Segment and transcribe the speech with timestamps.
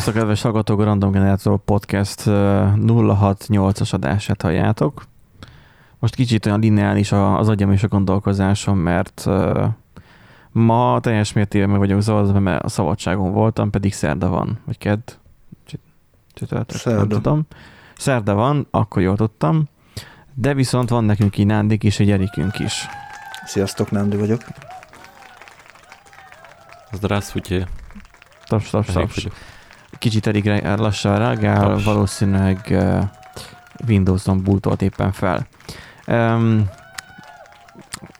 [0.00, 5.04] Szervusztok, kedves hallgatók, a Random Generator Podcast 068-as adását halljátok.
[5.98, 9.26] Most kicsit olyan lineális az agyam és a gondolkozásom, mert
[10.52, 15.10] ma teljes mértékben meg vagyok zavarva, mert a szabadságon voltam, pedig szerda van, vagy kedd,
[16.34, 17.46] csütörtök, nem tudom.
[17.96, 19.64] Szerda van, akkor jól tudtam,
[20.34, 22.86] de viszont van nekünk így Nándik és egy Erikünk is.
[23.44, 24.42] Sziasztok, Nándi vagyok.
[26.92, 27.68] Здравствуйте.
[28.46, 29.26] Taps, taps, taps.
[29.97, 31.83] Kicsit elég lassan reagál, taps.
[31.83, 33.03] valószínűleg uh,
[33.87, 35.47] Windows-on bútolt éppen fel.
[36.07, 36.69] Um,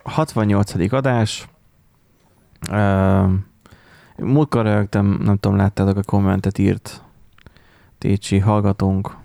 [0.04, 0.94] 68.
[0.94, 1.48] adás.
[2.72, 3.46] Um,
[4.18, 7.02] múltkor rögtem, nem tudom, láttátok a kommentet írt
[7.98, 9.16] Técsi hallgatónk,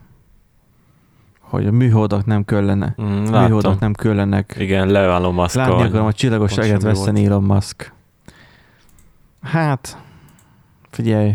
[1.40, 2.94] hogy a műholdak nem kellene.
[3.02, 4.54] Mm, műholdak nem kellenek.
[4.58, 5.54] Igen, le Elon Musk.
[5.54, 7.92] Látni akarom a csillagosságet veszeni Elon Musk.
[9.42, 9.98] Hát,
[10.90, 11.34] figyelj,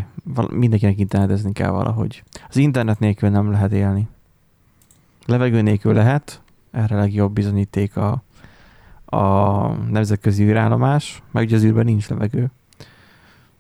[0.50, 2.24] mindenkinek internetezni kell valahogy.
[2.50, 4.08] Az internet nélkül nem lehet élni.
[5.26, 6.42] Levegő nélkül lehet,
[6.72, 8.24] erre legjobb bizonyíték a,
[9.06, 12.52] a nemzetközi űrállomás, meg ugye az űrben nincs levegő.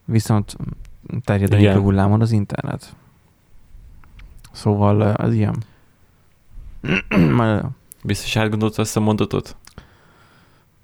[0.05, 0.57] Viszont
[1.23, 2.95] terjed a hullámon az internet.
[4.51, 5.63] Szóval az ilyen.
[8.03, 9.55] Biztos átgondolta ezt a mondatot?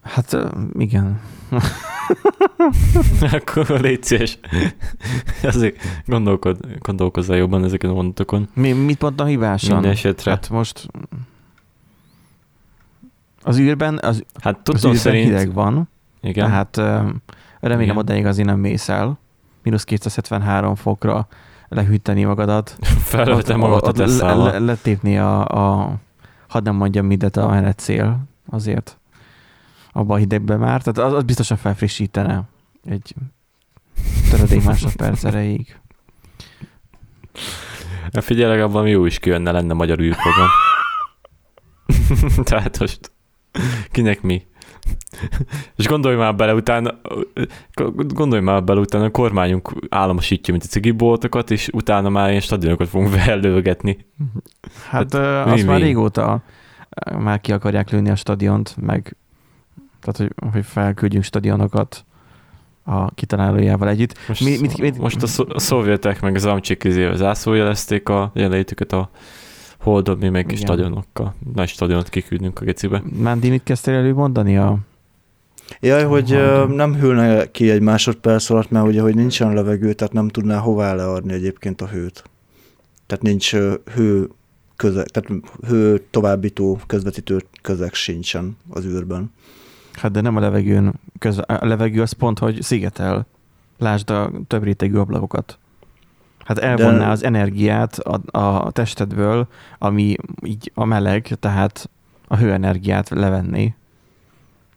[0.08, 0.38] Hát
[0.78, 1.20] igen.
[3.32, 4.40] Akkor légy szíves.
[5.44, 8.48] Azért gondolkod, gondolkozzál jobban ezeken a mondatokon.
[8.54, 9.74] Mi, mit mondtam hibásan?
[9.74, 10.32] Minden esetre.
[10.32, 10.88] Hát most
[13.44, 15.26] az űrben, az, hát tudom az szerint...
[15.26, 15.90] hideg van.
[16.22, 16.46] Igen.
[16.46, 16.78] Tehát
[17.60, 17.98] remélem Igen.
[17.98, 19.20] odaig azért nem mész el.
[19.64, 21.28] Mínusz 273 fokra
[21.70, 22.78] lehűteni magadat.
[23.12, 25.96] Felöltem magadat le, le, letépni a, a
[26.48, 28.20] hadd nem mondjam mindet a menet cél
[28.50, 28.98] azért
[29.98, 32.44] abba a hidegbe már, tehát az, az biztosan felfrissítene
[32.86, 33.16] egy
[34.30, 35.80] töredék másodperc erejéig.
[38.12, 40.48] Ja, figyelj, legalább valami jó is kijönne, lenne magyar űrprogram.
[42.50, 43.12] Tehát most
[43.92, 44.46] kinek mi?
[45.76, 47.00] És gondolj már bele utána,
[48.08, 52.88] gondolj már bele utána, a kormányunk államosítja, mint a cigiboltokat, és utána már ilyen stadionokat
[52.88, 54.06] fogunk vellőgetni.
[54.90, 55.84] Hát, hát azt mi, már mi?
[55.84, 56.44] régóta
[57.20, 59.16] már ki akarják lőni a stadiont, meg
[60.00, 62.06] tehát, hogy, hogy felküldjünk stadionokat
[62.84, 64.18] a kitalálójával együtt.
[64.28, 68.92] Most, mi, mit, mit, most a, szó, a szovjetek meg az amcsik zászlójelezték a jelenlétüket
[68.92, 69.10] a
[69.80, 70.56] holdon, mi meg Igen.
[70.56, 71.36] stadionokkal.
[71.54, 73.04] Nagy stadionot kiküldünk a gecibe.
[73.20, 74.78] Mándi, mit kezdtél előmondani a
[75.80, 80.14] Jaj, hogy uh, nem hűlne ki egy másodperc alatt, mert ugye, hogy nincsen levegő, tehát
[80.14, 82.24] nem tudná hová leadni egyébként a hőt.
[83.06, 84.30] Tehát nincs uh, hő
[84.76, 89.32] köze, tehát hő továbbító, közvetítő közeg sincsen az űrben.
[89.98, 93.26] Hát de nem a levegőn, köz, a levegő az pont, hogy szigetel.
[93.78, 95.58] Lásd a több rétegű ablakokat.
[96.46, 97.12] Hát elvonná de...
[97.12, 99.48] az energiát a, a testedből,
[99.78, 101.90] ami így a meleg, tehát
[102.28, 103.76] a hőenergiát levenni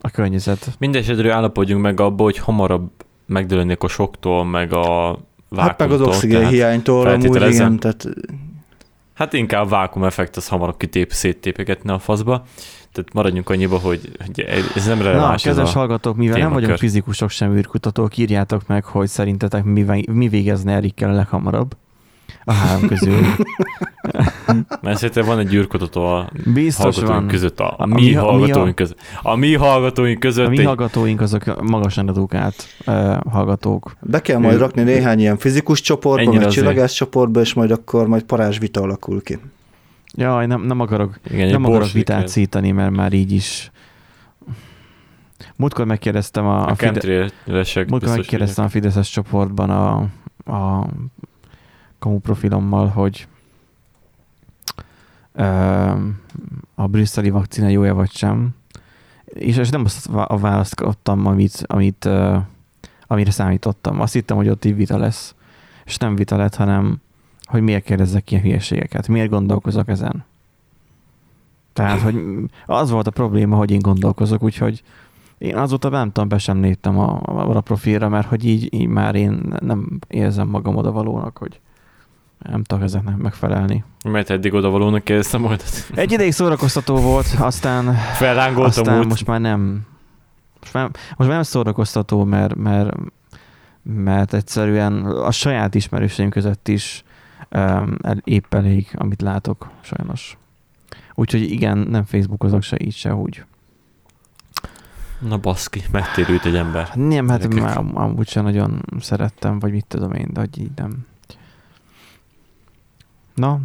[0.00, 0.76] a környezet.
[0.78, 2.90] Mindenesetre állapodjunk meg abból, hogy hamarabb
[3.26, 5.18] megdőlnék a soktól, meg a
[5.56, 8.08] Hát meg az oxigén hiánytól amúgy igen, tehát...
[9.14, 12.44] Hát inkább a vákum effekt, az hamarabb kitép, széttépegetne a faszba.
[12.92, 15.42] Tehát maradjunk annyiba, hogy, hogy ez nem releváns.
[15.42, 16.54] Na, kedves hallgatók, mivel témakör.
[16.54, 21.76] nem vagyunk fizikusok sem űrkutatók, írjátok meg, hogy szerintetek mi, mi végezne Erikkel a leghamarabb
[22.44, 23.16] a három közül.
[24.82, 27.28] Mert szerintem van egy űrkutató a Biztos hallgatóink van.
[27.28, 27.60] között.
[27.60, 28.98] A, a, mi, mi hallgatóink között.
[29.22, 30.46] A mi hallgatóink között.
[30.46, 30.64] A mi egy...
[30.64, 33.96] hallgatóink azok magasan edukált uh, hallgatók.
[34.00, 38.06] Be kell majd ő, rakni néhány ilyen fizikus csoportba, meg csillagász csoportba, és majd akkor
[38.06, 39.38] majd parázs vita alakul ki.
[40.12, 43.70] Jaj, nem, nem akarok, Igen, nem akarok vitát szítani, mert már így is
[45.56, 46.94] Múltkor megkérdeztem a, a, a Fide-
[47.90, 49.96] Múltkor megkérdeztem a Fideszes csoportban a,
[50.54, 50.88] a
[51.98, 53.28] kamu profilommal, hogy
[56.74, 58.48] a brüsszeli vakcina jó-e vagy sem.
[59.24, 62.08] És, és nem azt a választ kaptam, amit, amit,
[63.06, 64.00] amire számítottam.
[64.00, 65.34] Azt hittem, hogy ott így vita lesz.
[65.84, 67.00] És nem vita lett, hanem
[67.50, 70.24] hogy miért kérdezzek ilyen hülyeségeket, miért gondolkozok ezen.
[71.72, 72.22] Tehát, hogy
[72.66, 74.82] az volt a probléma, hogy én gondolkozok, úgyhogy
[75.38, 77.20] én azóta nem tudom, be sem néztem a,
[77.56, 81.60] a profilra, mert hogy így, így már én nem érzem magam odavalónak, hogy
[82.38, 83.84] nem tudok ezeknek megfelelni.
[84.04, 85.64] Mert eddig odavalónak kérdeztem volt.
[85.94, 87.96] Egy ideig szórakoztató volt, aztán,
[88.54, 89.86] aztán most már nem.
[90.60, 92.96] Most már, most már nem szórakoztató, mert, mert,
[93.82, 97.04] mert egyszerűen a saját ismerőseim között is
[98.24, 100.38] épp elég, amit látok, sajnos.
[101.14, 103.44] Úgyhogy igen, nem Facebookozok se így, se úgy.
[105.20, 106.90] Na baszki, megtérült egy ember.
[106.94, 111.06] Nem, hát már amúgy sem nagyon szerettem, vagy mit tudom én, de hogy így nem.
[113.34, 113.60] Na,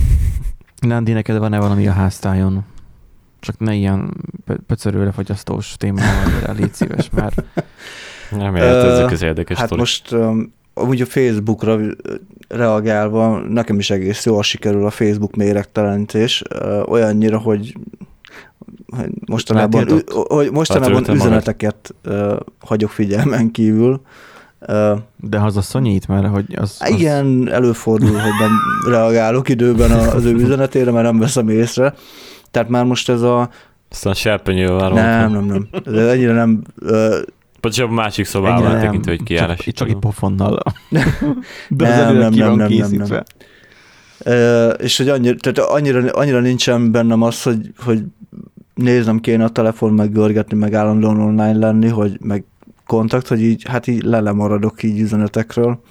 [0.80, 2.64] Nandi, neked van-e valami a háztájon?
[3.40, 4.14] Csak ne ilyen
[4.44, 7.42] pö- pöcörőre fagyasztós témával légy szíves, mert
[8.30, 9.82] Nem érted, ezek az érdekes Hát sztorik.
[9.84, 11.78] most um, amúgy a Facebookra
[12.48, 16.42] reagálva, nekem is egész jól sikerül a Facebook méregtelenítés,
[16.86, 17.74] olyannyira, hogy
[18.96, 21.14] hogy mostanában, ü- hogy mostanában magad.
[21.14, 21.94] üzeneteket
[22.60, 24.00] hagyok figyelmen kívül.
[24.58, 26.76] Ö, de az a szonyít, mert hogy az...
[26.80, 28.50] az igen, előfordul, hogy nem
[28.92, 31.94] reagálok időben az ő üzenetére, mert nem veszem észre.
[32.50, 33.50] Tehát már most ez a...
[33.90, 35.68] Aztán serpenyővel Nem, nem, nem.
[35.84, 36.62] Ez ennyire nem...
[37.60, 39.68] Pontosabban a másik szobában nem, tekintve, hogy csak, kiállás.
[39.72, 40.62] csak egy pofonnal.
[41.68, 43.24] De Nem, az nem, ki nem, van nem, nem, készítve.
[44.24, 48.02] Ö, és hogy annyira, tehát annyira, annyira nincsen bennem az, hogy, hogy
[48.74, 52.44] néznem kéne a telefon, meg görgetni, meg állandóan online lenni, hogy meg
[52.86, 55.82] kontakt, hogy így, hát így lelemaradok így üzenetekről,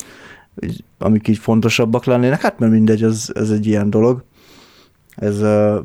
[0.66, 2.42] így, amik így fontosabbak lennének.
[2.42, 4.24] Hát mert mindegy, ez, ez egy ilyen dolog.
[5.16, 5.76] Ez, uh,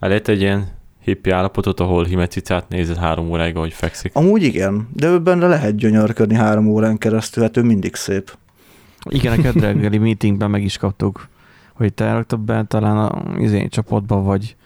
[0.00, 4.14] Elért egy ilyen hippi állapotot, ahol himecicát nézed három óráig, ahogy fekszik.
[4.14, 8.36] amúgy igen, de benne lehet gyönyörködni három órán keresztül, hát ő mindig szép.
[9.10, 11.28] Igen, a kedreggeli meetingben meg is kaptuk,
[11.74, 14.56] hogy te raktad be talán a izé, csoportba, vagy,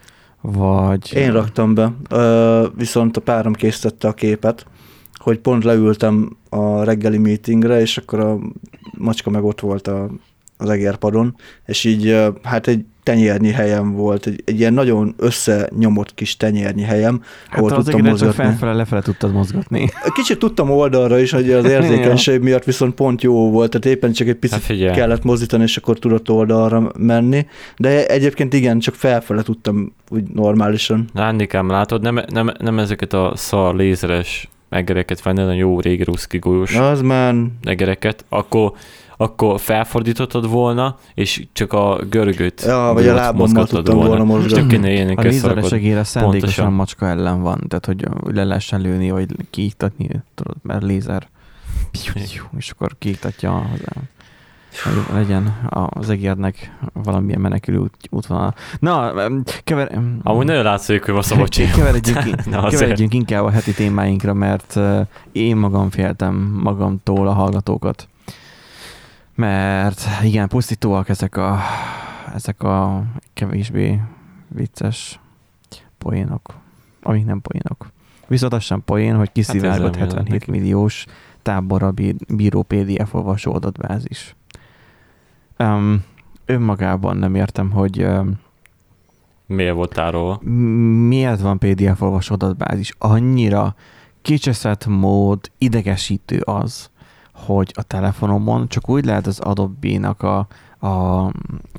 [0.41, 1.13] vagy...
[1.15, 4.67] Én raktam be, ö, viszont a párom készítette a képet,
[5.15, 8.39] hogy pont leültem a reggeli meetingre, és akkor a
[8.99, 10.11] macska meg ott volt a,
[10.57, 11.37] az egérpadon,
[11.67, 17.23] és így hát egy tenyérnyi helyem volt, egy, egy ilyen nagyon összenyomott kis tenyérnyi helyem,
[17.49, 18.45] Hát ahol az tudtam csak mozgatni.
[18.45, 19.89] felfele, lefele tudtad mozgatni.
[20.15, 24.29] Kicsit tudtam oldalra is, hogy az érzékenység miatt viszont pont jó volt, tehát éppen csak
[24.29, 27.47] egy picit Hát figyelj, kellett mozdítani, és akkor tudott oldalra menni,
[27.77, 31.05] de egyébként igen, csak felfele tudtam úgy normálisan.
[31.13, 36.39] Nándikám, látod, nem, nem, nem ezeket a szar lézeres egereket venni, hanem jó régi ruszki
[36.39, 38.73] golyós Az már egereket, akkor,
[39.17, 44.57] akkor felfordítottad volna, és csak a görgőt Ja, vagy a mozgattad tudtam volna mozgatni.
[44.57, 45.73] csak kéne ilyenek A ezt lézeres szarakod.
[45.73, 46.73] egére szándékosan Pontosan.
[46.73, 51.29] macska ellen van, tehát hogy le lehessen lőni, vagy kiiktatni, tudod, mert lézer.
[52.59, 53.67] És akkor kiiktatja
[54.85, 58.55] az, legyen az egérnek valamilyen menekülő út, útvonal.
[58.79, 59.13] Na,
[59.65, 59.99] kever...
[60.23, 61.77] Amúgy nagyon látszik, hogy ma szabad csinálni.
[61.77, 62.71] keveredjünk, Na, azért.
[62.81, 68.09] keveredjünk inkább a heti témáinkra, mert eh, én magam féltem magamtól a hallgatókat.
[69.35, 71.59] Mert igen, pusztítóak ezek a,
[72.35, 73.03] ezek a
[73.35, 74.01] kevésbé
[74.49, 75.21] vicces
[75.99, 76.55] poénok,
[77.03, 77.93] amik nem poénok.
[78.27, 81.05] Viszont az sem poén, hogy kiszivárgott Hát ez nem 77 jön milliós
[81.43, 84.37] táborra bí- bíró PDF olvasó adatbázis.
[85.59, 86.05] Um,
[86.45, 88.33] önmagában nem értem, hogy um,
[89.47, 90.41] Miért volt tárolva?
[91.09, 92.93] miért van PDF olvasó adatbázis?
[92.99, 93.75] Annyira
[94.23, 96.91] kicseszett mód, idegesítő az,
[97.35, 100.47] hogy a telefonomon csak úgy lehet az Adobe-nak a,
[100.79, 100.89] a,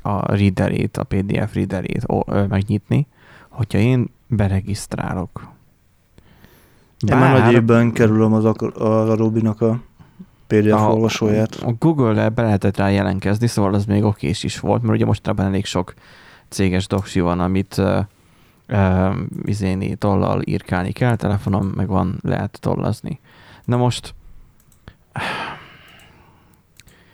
[0.02, 3.06] a readerét, a PDF readerét ó, ö, megnyitni,
[3.48, 5.54] hogyha én beregisztrálok.
[7.08, 8.44] Én már nagy évben kerülöm az,
[8.74, 9.80] az Adobe-nak a
[10.46, 11.54] PDF a, olvasóját.
[11.54, 15.46] A Google-le be lehetett rá jelentkezni, szóval az még okés is volt, mert ugye mostanában
[15.46, 15.94] elég sok
[16.48, 17.98] céges doksi van, amit uh,
[18.68, 23.20] uh, izéni tollal írkálni kell, telefonon meg van, lehet tollazni.
[23.64, 24.14] Na most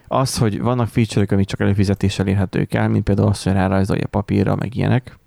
[0.08, 4.56] az, hogy vannak feature-ök, amik csak előfizetéssel érhetők el, mint például az, hogy rárajzolja papírra,
[4.56, 5.18] meg ilyenek.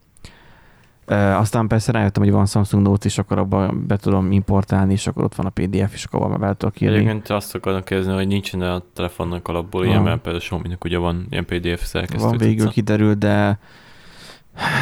[1.08, 5.24] Aztán persze rájöttem, hogy van Samsung Notes, és akkor abba be tudom importálni, és akkor
[5.24, 6.96] ott van a PDF, és akkor abba be tudok írni.
[6.96, 10.04] Egyébként azt akarok kérdezni, hogy nincsen a telefonnak alapból ilyen, Van.
[10.04, 12.28] mert például Xiaomi-nak ugye van ilyen PDF szerkesztő.
[12.28, 13.60] Van végül kiderült, de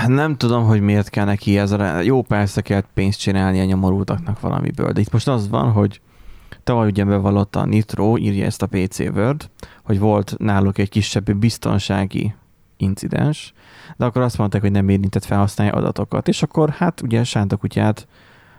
[0.07, 2.00] nem tudom, hogy miért kell neki ez a...
[2.00, 6.01] Jó, persze kell pénzt csinálni a nyomorultaknak valamiből, de itt most az van, hogy
[6.63, 9.50] tavaly ugye bevallotta a Nitro, írja ezt a PC Word,
[9.83, 12.33] hogy volt náluk egy kisebb biztonsági
[12.77, 13.53] incidens,
[13.98, 18.07] de akkor azt mondták, hogy nem érintett felhasználni adatokat, és akkor hát ugye sántakutyát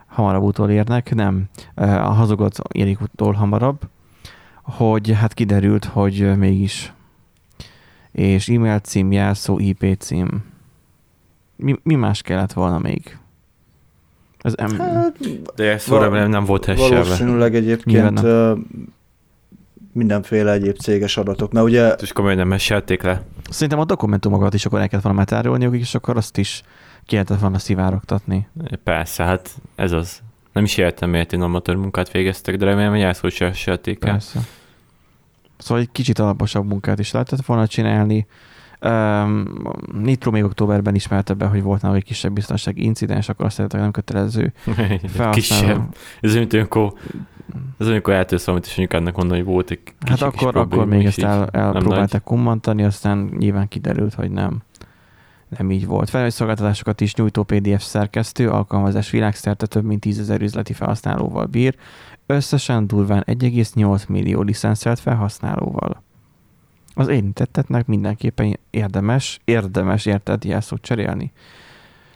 [0.06, 1.82] hamarabb utolérnek, nem, a
[2.12, 3.80] hazugot érik utol hamarabb,
[4.62, 6.92] hogy hát kiderült, hogy mégis
[8.14, 10.44] és e-mail cím, jelszó, IP cím.
[11.56, 13.18] Mi, mi más kellett volna még?
[14.44, 15.16] Ez em, Hát,
[15.54, 17.02] De ez szóra Val- nem volt hesselve.
[17.02, 18.22] valószínűleg egyébként
[19.92, 23.22] mindenféle egyéb céges adatok, mert ugye És komolyan nem mesélték le.
[23.50, 26.62] szerintem a dokumentumokat is akkor el kellett volna már tárolniuk, és akkor azt is
[27.06, 28.48] ki lehetett volna szivárogtatni.
[28.84, 30.22] Persze, hát ez az.
[30.52, 33.78] Nem is értem, miért én amatőr munkát végeztek, de remélem, hogy hogy se.
[34.10, 34.40] Persze.
[35.58, 38.26] Szóval egy kicsit alaposabb munkát is lehetett volna csinálni.
[38.84, 39.44] Um,
[40.02, 43.68] Nitro még októberben ismerte be, hogy volt nála egy kisebb biztonsági incidens, akkor azt hogy
[43.72, 44.52] nem kötelező.
[45.30, 45.94] Kisebb.
[46.20, 46.92] Ez mint olyankor,
[47.78, 50.82] ez olyankor eltűnsz valamit, és anyukádnak mondani, hogy volt egy kicsi Hát kis akkor, probléma,
[50.82, 54.62] akkor még ezt el, elpróbálták kummantani, aztán nyilván kiderült, hogy nem.
[55.48, 56.10] Nem így volt.
[56.10, 61.76] Felhőszolgáltatásokat is nyújtó PDF szerkesztő, alkalmazás világszerte több mint 10 ezer üzleti felhasználóval bír,
[62.26, 66.02] összesen durván 1,8 millió licenszelt felhasználóval.
[66.94, 71.32] Az érintettetnek mindenképpen érdemes, érdemes érted jelszót cserélni.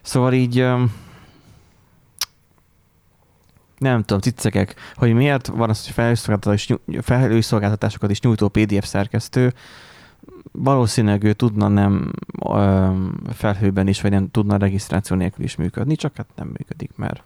[0.03, 0.67] Szóval így
[3.79, 9.55] nem tudom, ciccekek, hogy miért van az, hogy felhőszolgáltatás- felhőszolgáltatásokat is nyújtó PDF szerkesztő,
[10.53, 12.13] valószínűleg ő tudna nem
[12.45, 12.93] ö,
[13.33, 17.23] felhőben is, vagy nem tudna regisztráció nélkül is működni, csak hát nem működik, mert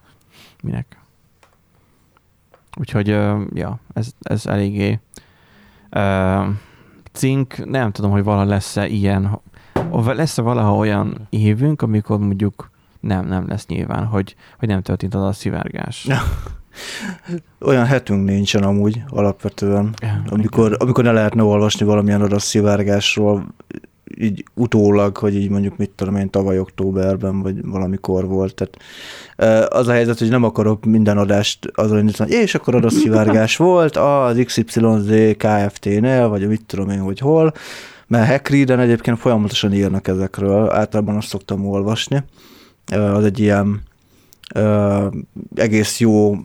[0.63, 0.99] minek.
[2.77, 5.01] Úgyhogy, ö, ja, ez, ez eléggé
[7.13, 9.41] cink, nem tudom, hogy vala lesz-e ilyen,
[9.93, 15.23] lesz-e valaha olyan évünk, amikor mondjuk nem, nem lesz nyilván, hogy, hogy nem történt az
[15.23, 16.09] a szivárgás.
[17.61, 19.95] Olyan hetünk nincsen amúgy alapvetően,
[20.29, 23.47] amikor, amikor ne lehetne olvasni valamilyen adasszivárgásról,
[24.19, 28.55] így utólag, hogy így mondjuk mit tudom én, tavaly októberben, vagy valamikor volt.
[28.55, 28.77] Tehát
[29.37, 33.97] eh, az a helyzet, hogy nem akarok minden adást azon indítani, és akkor adasszivárgás volt
[33.97, 37.53] az XYZ Kft-nél, vagy mit tudom én, hogy hol,
[38.07, 42.23] mert Hackreaden egyébként folyamatosan írnak ezekről, általában azt szoktam olvasni.
[42.91, 43.83] Az egy ilyen
[45.55, 46.37] egész jó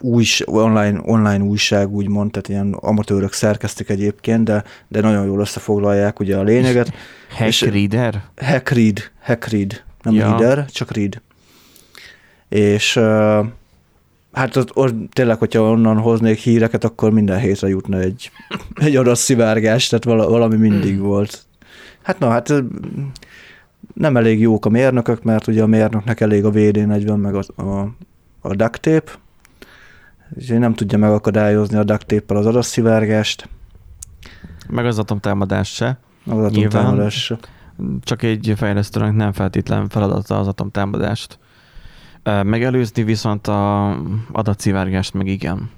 [0.00, 6.20] újs, online, online újság, úgymond, tehát ilyen amatőrök szerkesztik egyébként, de, de nagyon jól összefoglalják
[6.20, 6.92] ugye a lényeget.
[7.30, 8.22] Hackreader?
[8.36, 10.28] Hackread, Hackread, nem Ja.
[10.28, 11.20] reader, csak read.
[12.48, 13.46] És uh,
[14.32, 18.30] hát ott, ott tényleg, hogyha onnan hoznék híreket, akkor minden hétre jutna egy,
[18.86, 21.42] egy adasszivárgás, tehát vala, valami mindig volt.
[22.02, 22.52] Hát na, hát
[23.94, 27.94] nem elég jók a mérnökök, mert ugye a mérnöknek elég a VD40 meg a, a,
[28.40, 29.12] a duct tape,
[30.36, 33.48] és nem tudja megakadályozni a duct az adasszivárgást,
[34.68, 35.98] Meg az atomtámadás se.
[36.26, 37.24] az atomtámadás.
[37.24, 37.38] se.
[38.02, 41.38] Csak egy fejlesztőnek nem feltétlen feladata az atomtámadást.
[42.22, 43.88] Megelőzni viszont a
[44.32, 45.70] adatszivárgást meg igen.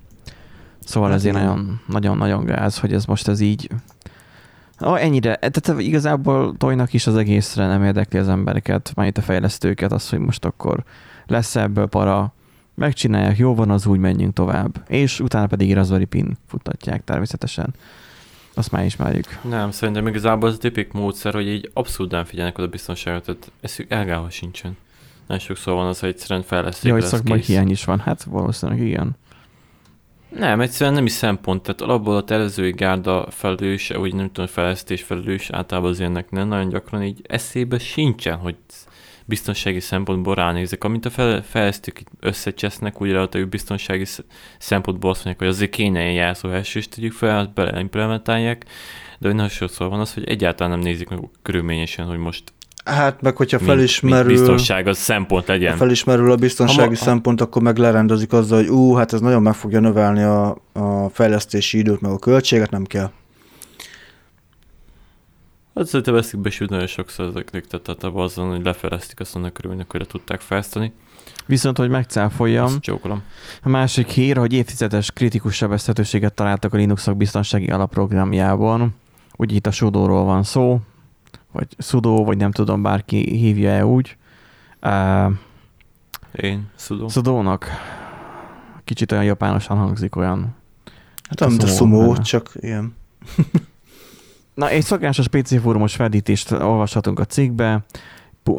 [0.79, 1.47] Szóval Hát ezért igen.
[1.49, 3.69] nagyon, nagyon, nagyon gáz, hogy ez most ez így
[4.79, 9.23] Ah, ennyire, tehát igazából tojnak is az egészre nem érdekli az embereket, majd itt a
[9.23, 10.85] fejlesztőket, az, hogy most akkor
[11.27, 12.33] lesz ebből para,
[12.77, 14.85] megcsinálják, jó van, az úgy menjünk tovább.
[14.89, 17.75] És utána pedig Raspberry Pin futtatják természetesen.
[18.55, 19.39] Azt már ismerjük.
[19.43, 23.53] Nem, szerintem igazából ez a tipik módszer, hogy így abszolút nem figyelnek oda biztonságot, tehát
[23.61, 24.77] ez elgálva sincsen.
[25.27, 27.99] Nagyon sokszor van az, hogy egyszerűen hogy lesz szakmai hiány is van.
[27.99, 29.17] Hát valószínűleg igen.
[30.29, 35.03] Nem, egyszerűen nem is szempont, tehát alapból a tervezői gárda felelős, úgy nem tudom, fejlesztés
[35.03, 38.57] felelős, általában az ilyenek nem nagyon gyakran így eszébe sincsen, hogy
[39.27, 40.85] biztonsági szempontból ránézek.
[40.85, 44.25] Amint a fel- fejlesztők összecsesznek, úgy relatív biztonsági sz-
[44.59, 48.65] szempontból azt mondják, hogy azért kéne ilyen jelszóhás is tegyük fel, azt bele implementálják,
[49.19, 52.55] de nagyon sokszor van az, hogy egyáltalán nem nézik meg körülményesen, hogy most
[52.85, 54.33] Hát meg hogyha mint, mint felismerül...
[54.33, 55.71] biztonság az szempont legyen.
[55.73, 59.43] Ha felismerül a biztonsági Ha szempont, akkor meg lerendezik azzal, hogy ú, hát ez nagyon
[59.43, 63.11] meg fogja növelni a, a fejlesztési időt, meg a költséget, nem kell.
[65.77, 69.59] Hát szerintem veszik be sőt nagyon sokszor ezeknek, tehát általában azon, hogy lefeleztik, azt annak
[69.59, 70.93] örülnek, hogy le tudták fejleszteni.
[71.47, 72.73] Viszont, hogy megcáfoljam,
[73.63, 78.95] a másik hír, hogy évtizedes kritikus sebezhetőséget találtak a Linuxok biztonsági alapprogramjában.
[79.37, 80.81] Ugye itt a sudóról van szó,
[81.53, 84.17] vagy sudo, vagy nem tudom, bárki hívja-e úgy.
[84.83, 85.33] Uh,
[86.33, 87.09] Én, szudó.
[87.09, 87.67] Sudónak
[88.85, 90.55] kicsit olyan japánosan hangzik, olyan
[91.29, 92.95] Hát olyan, mint a szumó, csak ilyen.
[94.57, 97.85] Na, egy szokásos PC fórumos felítést olvashatunk a cikkbe,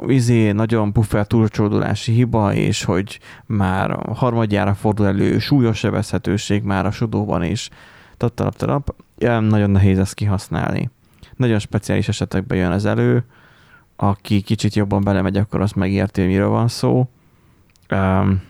[0.08, 6.92] izé, nagyon puffer túlcsódulási hiba, és hogy már harmadjára fordul elő súlyos sebezhetőség már a
[6.92, 7.70] sudóban is.
[8.18, 8.96] Tattalap, talap.
[9.40, 10.90] Nagyon nehéz ezt kihasználni.
[11.36, 13.26] Nagyon speciális esetekben jön ez elő.
[13.96, 17.10] Aki kicsit jobban belemegy, akkor azt megérti, hogy miről van szó.
[17.92, 18.42] Um,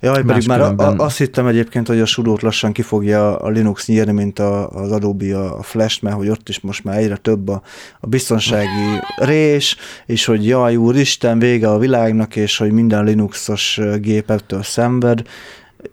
[0.00, 3.86] Jaj, pedig már a, azt hittem egyébként, hogy a sudót lassan ki fogja a Linux
[3.86, 7.48] nyírni, mint a, az Adobe a, Flash, mert hogy ott is most már egyre több
[7.48, 7.62] a,
[8.00, 9.76] a biztonsági rés,
[10.06, 15.22] és hogy jaj, úristen, vége a világnak, és hogy minden Linuxos gép ettől szenved.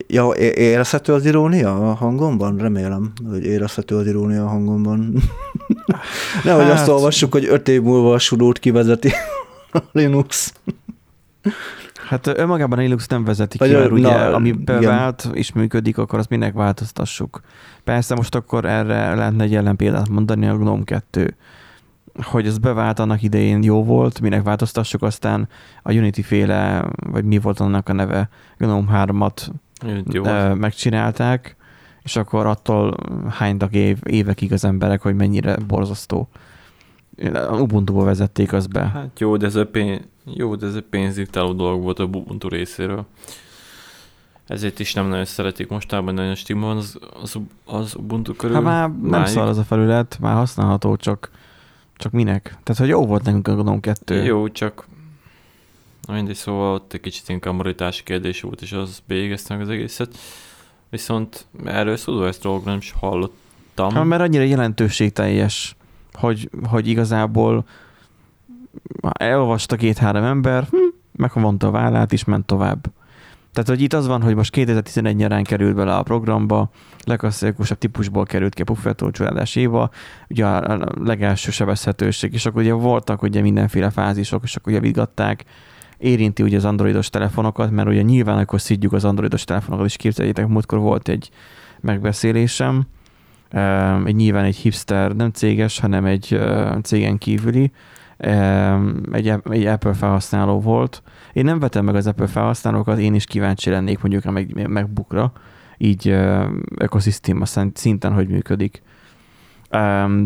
[0.08, 2.58] Ja, érezhető az irónia a hangomban?
[2.58, 5.14] Remélem, hogy érezhető az irónia a hangomban.
[6.44, 9.12] Nehogy Hát- azt olvassuk, hogy öt év múlva a sudót kivezeti
[9.72, 10.54] a Linux.
[12.12, 14.63] Hát önmagában a Linux nem vezeti ki, Vagy, mert ugye, na, ami igen.
[14.63, 17.41] bevált és működik, akkor azt minek változtassuk.
[17.84, 21.36] Persze most akkor erre lehetne egy ellenpéldát mondani, a GNOME 2.
[22.24, 25.48] hogy ez bevált annak idején jó volt, minek változtassuk, aztán
[25.84, 29.50] a Unity féle, vagy mi volt annak a neve, Gnome 3-at
[30.06, 30.25] Jó.
[30.25, 31.56] ö, megcsinálták,
[32.03, 32.96] és akkor attól
[33.30, 36.30] hánytak év, évekig az emberek, hogy mennyire borzasztó.
[37.51, 38.88] Ubuntu-ba vezették azt be.
[38.94, 42.48] Hát jó, de ez a pénz, jó, de ez egy pénzdiktáló dolog volt a Ubuntu
[42.48, 43.06] részéről.
[44.48, 47.36] Ezért is nem nagyon szeretik mostában nagyon stigma az, az,
[47.66, 48.56] az Ubuntu körül.
[48.56, 49.28] Hát már nem Máig.
[49.28, 51.32] szar az a felület, már használható, csak,
[51.98, 52.44] csak minek?
[52.63, 54.24] Tehát, hogy jó volt nekünk a Gnome 2.
[54.24, 54.88] Jó, csak
[56.08, 59.70] Na mindegy, szóval ott egy kicsit inkább moralitási kérdés volt, és az végezte meg az
[59.70, 60.18] egészet.
[60.90, 63.92] Viszont erről dologról nem is hallottam.
[63.94, 65.75] Hát, mert annyira jelentőségteljes,
[66.13, 67.66] hogy, hogy igazából
[69.01, 70.78] elolvasta két-három ember, hm,
[71.12, 72.92] megvonta a vállát, és ment tovább.
[73.54, 76.70] Tehát, hogy itt az van, hogy most 2011 nyarán került bele a programba,
[77.04, 79.90] legklasszikusabb típusból került ki a puffertolcsólás éva,
[80.30, 85.44] ugye a legelső sebezhetőség, és akkor ugye voltak ugye mindenféle fázisok, és akkor javítgatták,
[85.98, 90.48] érinti ugye az androidos telefonokat, mert ugye nyilván akkor szidjuk az androidos telefonokat, és képzeljétek,
[90.48, 91.30] múltkor volt egy
[91.82, 92.88] megbeszélésem,
[94.06, 96.40] egy nyilván egy hipster, nem céges, hanem egy
[96.82, 97.72] cégen kívüli,
[99.12, 101.04] egy, egy Apple felhasználó volt.
[101.34, 104.68] Én nem vetem meg az Apple felhasználókat, én is kíváncsi lennék mondjuk a meg-
[105.78, 106.46] így uh,
[106.78, 108.82] ökoszisztéma szint- szinten, hogy működik.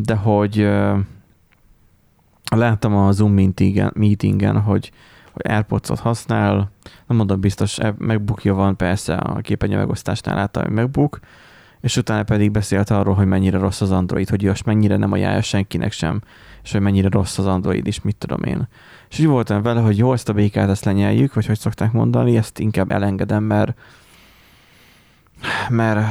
[0.02, 0.70] De hogy
[2.56, 4.92] láttam a Zoom meetingen, meetingen hogy,
[5.32, 6.72] hogy AirPods-ot használ,
[7.08, 11.20] nem mondom biztos, e- MacBookja van persze a képernyő megosztásnál látta a MacBook,
[11.86, 15.42] és utána pedig beszélt arról, hogy mennyire rossz az Android, hogy azt mennyire nem ajánlja
[15.42, 16.22] senkinek sem,
[16.64, 18.68] és hogy mennyire rossz az Android is, mit tudom én.
[19.10, 22.38] És úgy voltam vele, hogy jó, ezt a békát ezt lenyeljük, vagy hogy szokták mondani,
[22.38, 23.78] ezt inkább elengedem, mert
[25.70, 26.06] mert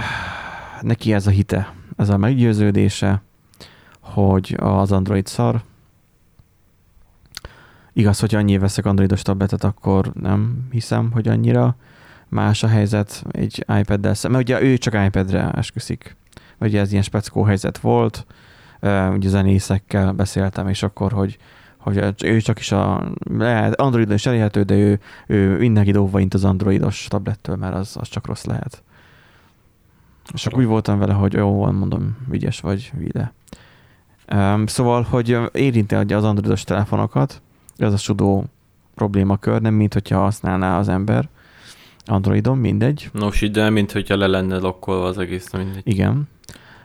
[0.80, 3.22] neki ez a hite, ez a meggyőződése,
[4.00, 5.62] hogy az Android szar.
[7.92, 11.76] Igaz, hogy annyi veszek androidos tabletet, akkor nem hiszem, hogy annyira
[12.34, 14.40] más a helyzet egy iPad-del szemben.
[14.40, 16.16] Mert ugye ő csak iPad-re esküszik.
[16.60, 18.26] Ugye ez ilyen speckó helyzet volt,
[19.10, 21.38] ugye zenészekkel beszéltem, és akkor, hogy,
[21.76, 26.34] hogy ő csak is a lehet, Androidon is elérhető, de ő, ő mindenki óvva int
[26.34, 28.82] az androidos tablettől, mert az, az csak rossz lehet.
[30.32, 33.32] És akkor úgy voltam vele, hogy jó, van, mondom, ügyes vagy, vide.
[34.32, 37.42] Um, szóval, hogy érinti az androidos telefonokat,
[37.76, 38.44] ez a sudó
[38.94, 41.28] problémakör, nem mint hogyha használná az ember
[42.06, 43.10] Androidon, mindegy.
[43.12, 45.82] Nos, de mint hogyha le lenne lokkolva az egész, mindegy.
[45.84, 46.28] Igen.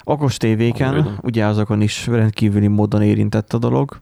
[0.04, 1.20] Okos tévéken, Androidon.
[1.22, 4.00] ugye azokon is rendkívüli módon érintett a dolog.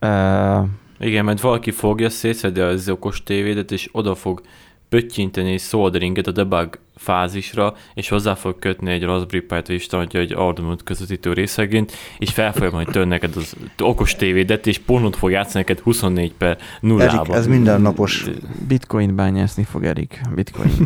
[0.00, 0.64] Uh,
[0.98, 4.40] Igen, mert valaki fogja, szétszedi az okos tévédet, és oda fog
[4.88, 10.20] pöttyinteni egy solderinget a debug fázisra, és hozzá fog kötni egy Raspberry Pi-t, és tartja
[10.20, 15.16] egy Arduino közvetítő részegényt, és fel fogja majd törni neked az okos tévédet, és pornót
[15.16, 18.26] fog játszani neked 24 per 0 Erik, ez mindennapos.
[18.68, 20.20] bitcoin bányászni fog Erik.
[20.34, 20.70] Bitcoin.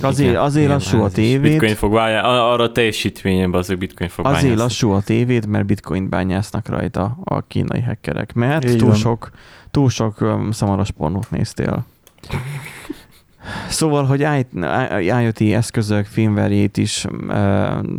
[0.00, 1.50] Azért, Igen, azért igen, lassú a tévét.
[1.50, 4.62] Bitcoin fog válni, arra a teljesítményemben az bitcoin fog Azért bányászni.
[4.62, 8.32] lassú a tévét, mert bitcoin bányásznak rajta a kínai hackerek.
[8.32, 8.96] Mert túl van.
[8.96, 9.30] sok,
[9.70, 11.84] túl sok um, szamaras pornót néztél.
[13.68, 14.20] Szóval, hogy
[15.00, 17.06] IoT eszközök filmverjét is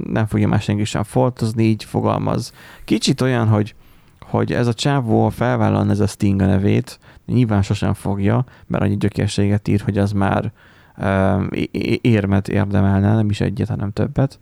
[0.04, 2.54] nem fogja már senki sem foltozni, így fogalmaz.
[2.86, 3.76] Kicsit olyan, hogy,
[4.20, 8.98] hogy ez a csávó felvállalna ez a Sting a nevét, nyilván sosem fogja, mert annyi
[8.98, 10.52] gyökérséget ír, hogy az már
[12.02, 14.40] érmet érdemelne, nem is egyet, hanem többet.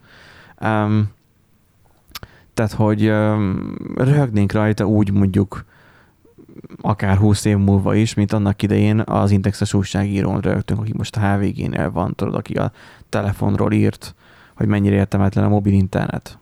[2.54, 5.66] Tehát, hogy um, röhögnénk rajta úgy mondjuk
[6.82, 11.20] akár 20 év múlva is, mint annak idején az indexes újságírón rögtünk, aki most a
[11.20, 12.72] HVG-nél van, tudod, aki a
[13.10, 14.16] telefonról írt,
[14.56, 16.38] hogy mennyire értelmetlen a mobil internet.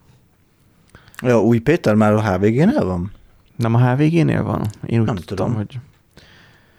[1.22, 3.12] Ja, új Péter már a HVG-nél van?
[3.56, 4.62] Nem a HVG-nél van?
[4.86, 5.56] Én úgy Nem tudtam, tudom.
[5.56, 5.80] hogy...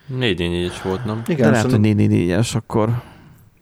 [0.07, 1.23] 4 volt, nem?
[1.27, 3.03] De Igen, lehet, hogy szerintem 444-es akkor.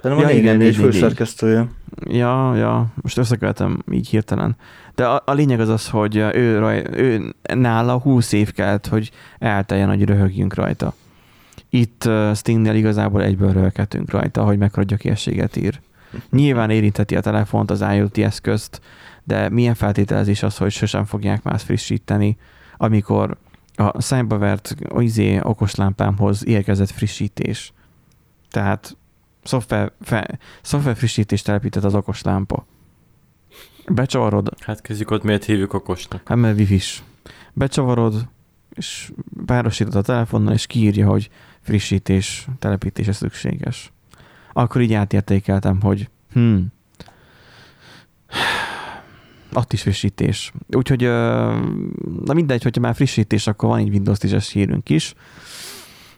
[0.01, 0.93] Szerintem a Ja, igen, 444 444.
[0.93, 1.69] főszerkesztője.
[2.05, 4.57] Ja, ja, most összekövetem így hirtelen.
[4.95, 9.11] De a, a lényeg az az, hogy ő, raj, ő nála 20 év kellett, hogy
[9.39, 10.95] elteljen, hogy röhögjünk rajta.
[11.71, 15.81] Itt uh, Stingnél igazából egyből röhöghetünk rajta, hogy mekkora gyökérséget ír.
[16.31, 18.81] Nyilván érintheti a telefont, az IoT eszközt,
[19.25, 22.37] de milyen feltételezés az, hogy sosem fogják más frissíteni,
[22.77, 23.37] amikor
[23.75, 27.73] a szájba vert izé, okoslámpámhoz érkezett frissítés.
[28.51, 28.97] Tehát
[29.49, 32.67] szoftver, fe, szoftver frissítést telepített az okoslámpa.
[33.87, 36.29] Becsavarod, Hát kezdjük ott, miért hívjuk okosnak.
[36.29, 37.03] hát mert wifi-s.
[37.53, 38.29] Becsavarod,
[38.71, 39.13] és
[39.47, 41.31] párosítod a telefonnal, és kiírja, hogy
[41.61, 43.93] frissítés, telepítése szükséges.
[44.53, 46.59] Akkor így átértékeltem, hogy hm,
[49.53, 50.53] Ott is frissítés.
[50.77, 51.03] Úgyhogy,
[52.25, 55.15] na mindegy, hogyha már frissítés, akkor van egy Windows 10-es hírünk is.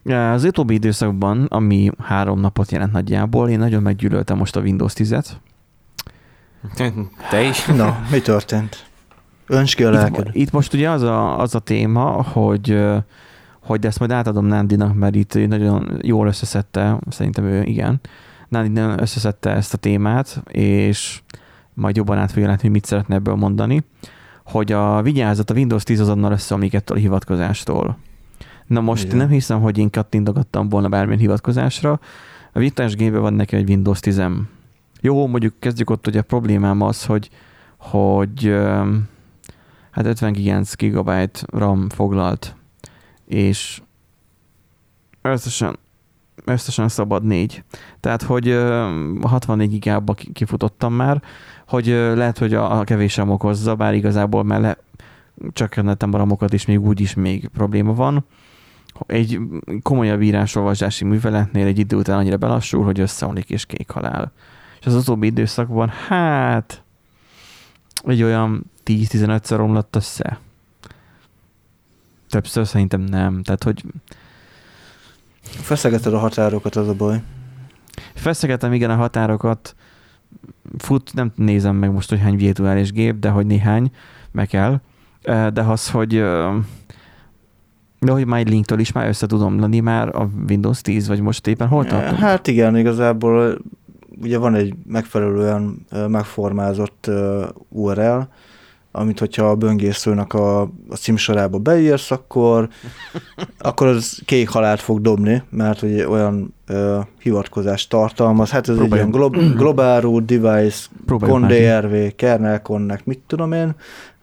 [0.05, 5.27] Az utóbbi időszakban, ami három napot jelent nagyjából, én nagyon meggyűlöltem most a Windows 10-et.
[7.31, 7.67] Te is?
[7.67, 8.87] Na, mi történt?
[9.47, 10.27] Önts ki a lelked.
[10.27, 12.79] Itt, itt most ugye az a, az a téma, hogy
[13.61, 18.01] hogy ezt majd átadom Nándinak, mert itt nagyon jól összeszedte, szerintem ő igen,
[18.49, 21.23] Nándi nagyon összeszedte ezt a témát, és
[21.75, 23.85] majd jobban át fogja látni, hogy mit szeretne ebből mondani,
[24.45, 27.97] hogy a vigyázat, a Windows 10 azonnal összeomlik ettől a hivatkozástól.
[28.71, 29.17] Na most Igen.
[29.17, 32.01] nem hiszem, hogy én kattintogattam volna bármilyen hivatkozásra.
[32.53, 34.23] A vitás gépe van neki egy Windows 10
[35.01, 37.31] Jó, mondjuk kezdjük ott, hogy a problémám az, hogy,
[37.77, 38.55] hogy
[39.91, 41.11] hát 59 GB
[41.47, 42.57] RAM foglalt,
[43.27, 43.83] és
[45.23, 45.79] összesen,
[46.45, 47.65] összesen szabad négy.
[48.01, 48.59] Tehát, hogy
[49.23, 51.23] 64 gigába kifutottam már,
[51.67, 54.77] hogy lehet, hogy a, a kevés sem okozza, bár igazából melle
[55.53, 58.25] csökkentettem a ramokat, és még úgy is még probléma van.
[59.07, 59.39] Egy
[59.83, 64.33] komolyabb írásolvasási műveletnél egy idő után annyira belassul, hogy összeomlik és kék halál.
[64.81, 66.83] És az utóbbi időszakban, hát
[68.05, 70.39] egy olyan 10-15-ször romlott össze.
[72.29, 73.43] Többször szerintem nem.
[73.43, 73.85] Tehát, hogy
[75.43, 77.23] Feszegeted a határokat, az a baj.
[78.15, 79.75] Feszegetem igen a határokat,
[80.79, 83.91] fut, nem nézem meg most, hogy hány virtuális gép, de hogy néhány,
[84.31, 84.81] meg kell.
[85.23, 86.25] De az, hogy
[88.01, 91.47] de hogy már linktől is már össze tudom lenni már a Windows 10, vagy most
[91.47, 92.19] éppen hol tartunk?
[92.19, 93.59] Hát igen, igazából
[94.23, 97.11] ugye van egy megfelelően megformázott
[97.69, 98.21] URL,
[98.93, 102.69] amit hogyha a böngészőnek a, a címsorába beírsz, akkor,
[103.59, 108.51] akkor az kék halált fog dobni, mert hogy olyan uh, hivatkozást tartalmaz.
[108.51, 109.03] Hát ez Próbálj.
[109.03, 113.75] egy ilyen glo- global root device, con.drv, kernel connect, mit tudom én.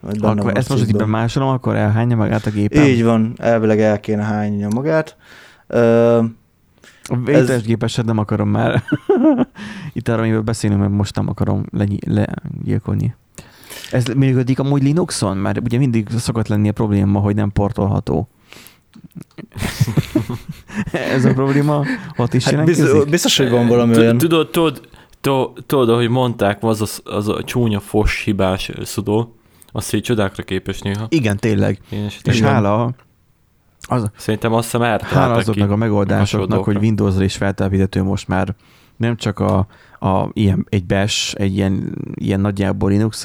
[0.01, 2.85] Akkor ezt most, hogy másolom, akkor elhányja magát a gépen?
[2.85, 5.17] Így van, elvileg el kéne hányja magát.
[5.69, 6.25] Uh,
[7.09, 8.83] a vételes gépeset nem akarom már.
[9.93, 13.15] Itt arra, amivel beszélünk, mert most nem akarom legyilkolni.
[13.91, 15.37] Ez működik amúgy Linuxon?
[15.37, 18.27] Mert ugye mindig szokott lenni a probléma, hogy nem portolható.
[21.15, 21.83] Ez a probléma
[22.17, 24.17] ott is hát biztos, biztos, hogy van valami olyan.
[24.17, 24.81] Tudod, tudod,
[25.65, 29.36] tudod, ahogy mondták, az a, az a csúnya fos hibás szudó,
[29.77, 31.05] azt így csodákra képes néha.
[31.09, 31.79] Igen, tényleg.
[32.23, 32.93] És hála
[33.81, 38.55] az, Szerintem azt hiszem Hála azoknak a megoldásoknak, hogy Windows-ra is feltelepíthető most már
[38.95, 39.67] nem csak a,
[39.99, 43.23] a ilyen, egy bash, egy ilyen, ilyen nagyjából linux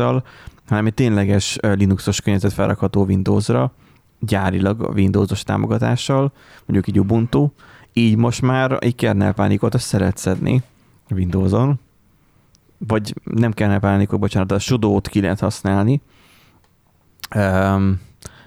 [0.69, 3.73] hanem egy tényleges Linuxos környezet felrakható Windowsra,
[4.19, 6.33] gyárilag a Windowsos támogatással,
[6.67, 7.49] mondjuk egy Ubuntu,
[7.93, 10.63] így most már egy kernel pánikot azt szeret szedni
[11.11, 11.81] Windowson,
[12.79, 16.01] vagy nem kernel pánikot, bocsánat, a sudo ki lehet használni,
[17.35, 18.01] um,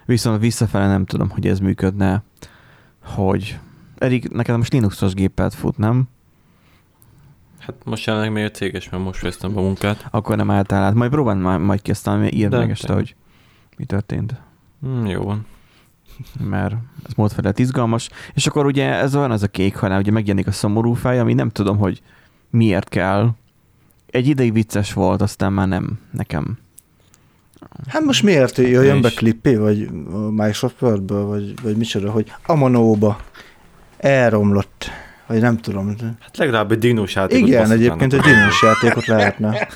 [0.05, 2.23] viszont visszafele nem tudom, hogy ez működne,
[3.03, 3.59] hogy
[3.97, 6.07] Erik, neked most Linuxos gépet fut, nem?
[7.59, 10.07] Hát most jelenleg még céges, mert most fejeztem a munkát.
[10.11, 10.93] Akkor nem álltál át.
[10.93, 13.15] Majd próbáld majd, majd ki aztán írd meg este, hogy
[13.77, 14.41] mi történt.
[14.85, 15.45] Mm, jó van.
[16.39, 18.09] Mert ez mód felett izgalmas.
[18.33, 21.33] És akkor ugye ez olyan az a kék halál, ugye megjelenik a szomorú fej, ami
[21.33, 22.01] nem tudom, hogy
[22.49, 23.29] miért kell.
[24.05, 26.57] Egy ideig vicces volt, aztán már nem nekem.
[27.87, 29.89] Hát most miért jöjjön be klippé, vagy
[30.29, 33.19] Microsoft Wordből, vagy, vagy micsoda, hogy Amanóba
[33.97, 34.91] elromlott
[35.27, 35.95] vagy nem tudom.
[36.19, 39.57] Hát legalább egy dinós játékot Igen, egyébként egy dinós játékot lehetne.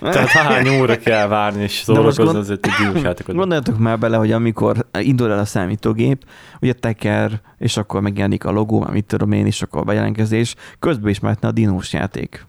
[0.00, 2.36] Tehát hány óra kell várni, és szórakozni gond...
[2.36, 3.34] azért egy dinós játékot.
[3.34, 6.24] Gondoljatok már bele, hogy amikor indul el a számítógép,
[6.60, 10.54] ugye teker, és akkor megjelenik a logó, már mit tudom én, és akkor a bejelentkezés,
[10.78, 12.46] közben is mehetne a dinós játék.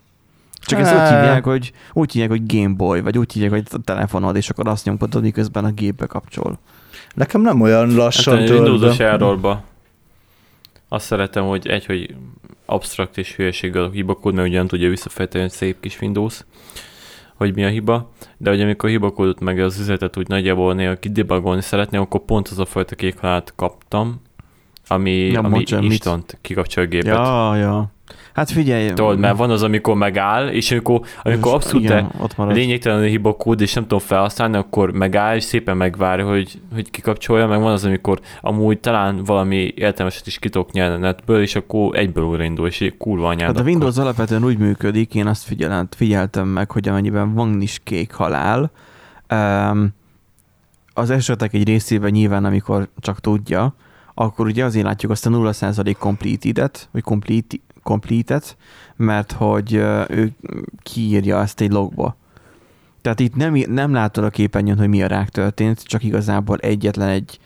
[0.65, 3.77] Csak ezt úgy hívják, hogy, úgy hívják, hogy Game Boy, vagy úgy hívják, hogy a
[3.83, 6.59] telefonod, és akkor azt nyomkodod, miközben a gépbe kapcsol.
[7.13, 8.49] Nekem nem olyan lassan hát.
[8.49, 8.97] Windows-os
[10.93, 12.15] azt szeretem, hogy egy, hogy
[12.65, 16.45] absztrakt és hülyeség a hibakód, mert ugye nem tudja visszafejteni egy szép kis Windows,
[17.35, 21.61] hogy mi a hiba, de hogy amikor hibakódot meg az üzletet úgy nagyjából néha kidebugolni
[21.61, 23.19] szeretném, akkor pont az a fajta kék
[23.55, 24.21] kaptam,
[24.87, 27.13] ami, ja, ami instant kikapcsol a gépet.
[27.13, 27.91] Ja, ja.
[28.33, 28.87] Hát figyelj.
[28.93, 33.61] Tudod, mert van az, amikor megáll, és amikor, amikor abszolút igen, lényegtelen a hiba kód,
[33.61, 37.85] és nem tudom felhasználni, akkor megáll, és szépen megvárja, hogy, hogy kikapcsolja, meg van az,
[37.85, 43.27] amikor amúgy talán valami értelmeset is kitok nyelni netből, és akkor egyből újraindul, és kurva
[43.27, 43.55] anyád.
[43.55, 44.03] Hát a Windows akkor.
[44.03, 48.71] alapvetően úgy működik, én azt figyelem, figyeltem meg, hogy amennyiben van is kék halál,
[49.31, 49.93] um,
[50.93, 53.75] az esetek egy részében nyilván, amikor csak tudja,
[54.13, 58.55] akkor ugye azért látjuk azt a 0% completed-et, vagy complete, completed,
[58.95, 59.73] mert hogy
[60.09, 60.31] ő
[60.83, 62.15] kiírja ezt egy logba.
[63.01, 67.07] Tehát itt nem, nem látod a képernyőn, hogy mi a rák történt, csak igazából egyetlen
[67.07, 67.39] egy,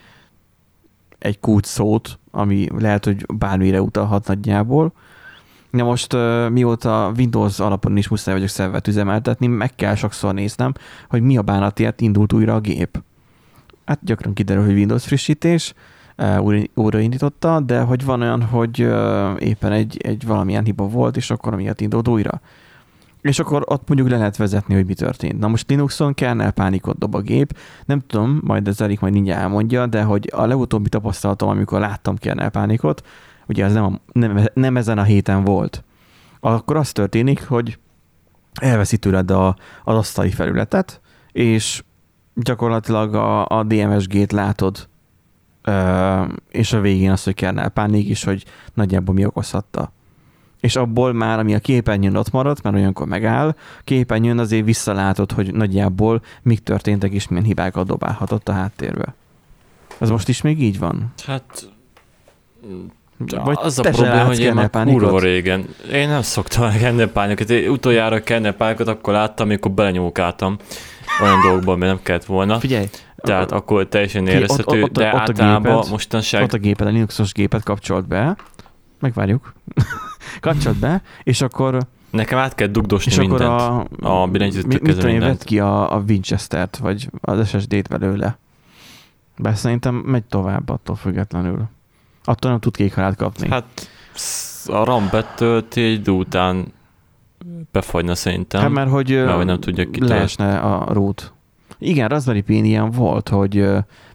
[1.20, 4.94] egy kút szót, ami lehet, hogy bármire utalhat nagyjából.
[5.70, 6.14] Na most
[6.52, 10.74] mióta Windows alapon is muszáj vagyok szervet üzemeltetni, meg kell sokszor néznem,
[11.10, 13.02] hogy mi a bánatért indult újra a gép.
[13.86, 15.74] Hát gyakran kiderül, hogy Windows frissítés,
[16.74, 18.80] újraindította, de hogy van olyan, hogy
[19.40, 22.42] éppen egy, egy valamilyen hiba volt, és akkor miatt indult újra.
[23.22, 25.40] És akkor ott mondjuk le lehet vezetni, hogy mi történt.
[25.40, 27.58] Na most Linuxon kernel pánikot dob a gép.
[27.86, 32.16] Nem tudom, majd ez Erik majd mindjárt elmondja, de hogy a legutóbbi tapasztalatom, amikor láttam
[32.16, 33.06] kernel pánikot,
[33.48, 35.84] ugye ez nem, a, nem, nem ezen a héten volt,
[36.40, 37.80] akkor az történik, hogy
[38.62, 41.02] elveszi tőled a, az asztali felületet,
[41.32, 41.84] és
[42.34, 44.88] gyakorlatilag a, a DMSG-t látod,
[46.52, 49.92] és a végén az, hogy kernel pánik is, hogy nagyjából mi okozhatta
[50.60, 55.54] és abból már, ami a képernyőn ott maradt, mert olyankor megáll, képernyőn azért visszalátod, hogy
[55.54, 59.16] nagyjából mik történtek és milyen hibákat dobálhatott a háttérbe.
[59.98, 61.14] Ez most is még így van?
[61.26, 61.70] Hát
[63.18, 65.68] vagy az a probléma, hogy én már kurva régen.
[65.92, 67.50] Én nem szoktam kennepánikot.
[67.50, 70.58] Én utoljára kennepánikot akkor láttam, amikor belenyúlkáltam
[71.22, 72.60] olyan dolgokban, ami nem kellett volna.
[72.60, 72.86] Figyelj,
[73.18, 76.44] tehát akkor teljesen érezhető, ott, ott, de ott általában géped, mostanság...
[76.44, 78.36] Ott a géped, a Linuxos gépet kapcsolt be,
[79.00, 79.54] megvárjuk,
[80.42, 81.78] kapcsolt be, és akkor
[82.10, 85.96] Nekem át kell dugdosni és mindent akkor a, a billentyűzetet mit tudom én, ki a,
[85.96, 88.38] a Winchester-t, vagy az SSD-t belőle.
[89.38, 91.66] Be szerintem megy tovább attól függetlenül.
[92.24, 93.50] Attól nem tud kék kapni.
[93.50, 93.90] Hát
[94.66, 96.74] a RAM betölti egy idő után
[97.72, 98.62] befagyna szerintem.
[98.62, 101.34] Hát mert hogy, mert, hogy nem tudja leesne a root.
[101.80, 103.66] Igen, Raspberry pi ilyen volt, hogy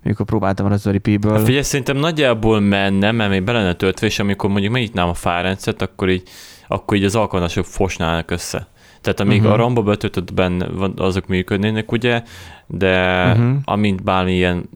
[0.05, 1.33] amikor próbáltam a Raspberry Pi-ből.
[1.33, 5.14] Hát figyelj, szerintem nagyjából menne, mert még be lenne töltve, és amikor mondjuk megnyitnám a
[5.14, 6.22] fárendszert, akkor így,
[6.68, 8.66] akkor így az alkalmazások fosnálnak össze.
[9.01, 9.53] Tehát amíg uh-huh.
[9.53, 12.22] a ramba betöltött benne azok működnének, ugye,
[12.66, 13.57] de uh-huh.
[13.64, 14.68] amint bármilyen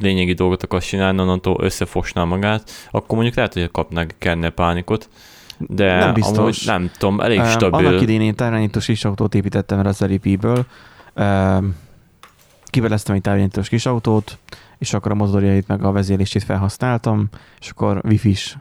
[0.00, 5.08] lényegi dolgot akarsz csinálni, onnantól összefosnál magát, akkor mondjuk lehet, hogy kapnak kenne pánikot.
[5.58, 6.38] De nem biztos.
[6.38, 7.86] Amúgy nem tudom, elég stabil.
[7.86, 10.06] Annak idén én tárányítós kis autót építettem a
[10.40, 10.66] Ből.
[12.70, 14.38] Kiveleztem egy tárányítós kis autót,
[14.78, 17.28] és akkor a motorjait meg a vezérlését felhasználtam,
[17.60, 18.56] és akkor wifi-s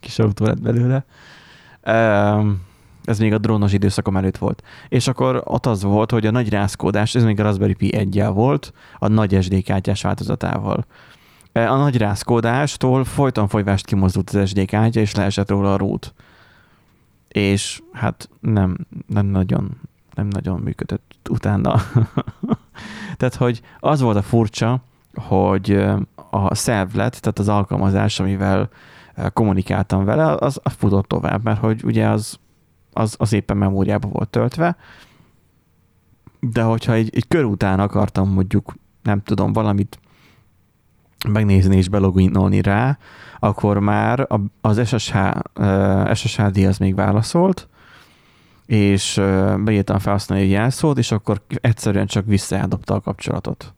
[0.00, 1.04] kis autó lett belőle
[3.04, 4.62] ez még a drónos időszakom előtt volt.
[4.88, 8.24] És akkor ott az volt, hogy a nagy rázkódás, ez még a Raspberry Pi 1
[8.24, 10.86] volt, a nagy SD kártyás változatával.
[11.52, 16.14] A nagy rázkódástól folyton folyvást kimozdult az SD kártya, és leesett róla a rút.
[17.28, 19.80] És hát nem, nem nagyon,
[20.14, 21.74] nem nagyon működött utána.
[23.22, 24.82] tehát, hogy az volt a furcsa,
[25.14, 25.84] hogy
[26.30, 28.68] a servlet, tehát az alkalmazás, amivel
[29.32, 32.38] kommunikáltam vele, az, az futott tovább, mert hogy ugye az
[32.92, 34.76] az, az éppen memóriába volt töltve,
[36.40, 40.00] de hogyha egy, egy kör után akartam mondjuk, nem tudom, valamit
[41.28, 42.98] megnézni és beloginolni rá,
[43.38, 44.28] akkor már
[44.60, 45.16] az SSH,
[46.14, 47.68] SSHD az még válaszolt,
[48.72, 49.20] és
[49.58, 53.74] beírtam felhasználni egy jelszót, és akkor egyszerűen csak visszaeldobta a kapcsolatot.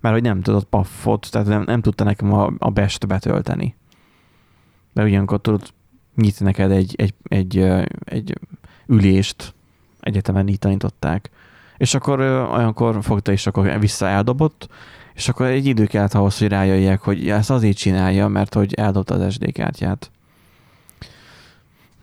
[0.00, 3.74] Mert hogy nem tudott paffot, tehát nem, nem tudta nekem a, a best betölteni.
[4.92, 5.62] De ugyanakkor tudod
[6.16, 7.58] nyit neked egy, egy, egy,
[8.04, 8.38] egy
[8.86, 9.54] ülést,
[10.00, 11.30] egyetemen így tanították.
[11.76, 14.06] És akkor olyankor fogta, és akkor vissza
[15.14, 19.14] és akkor egy idő kellett ahhoz, hogy rájöjjek, hogy ezt azért csinálja, mert hogy eldobta
[19.14, 20.10] az SD kártyát.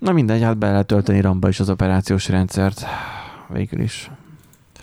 [0.02, 2.86] Na mindegy, hát be lehet tölteni ramba is az operációs rendszert.
[3.48, 4.12] Végül is.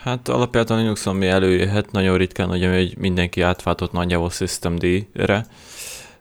[0.01, 5.47] Hát alapvetően Linuxon mi előjöhet, nagyon ritkán, hogy mindenki átváltott nagyjából systemd-re,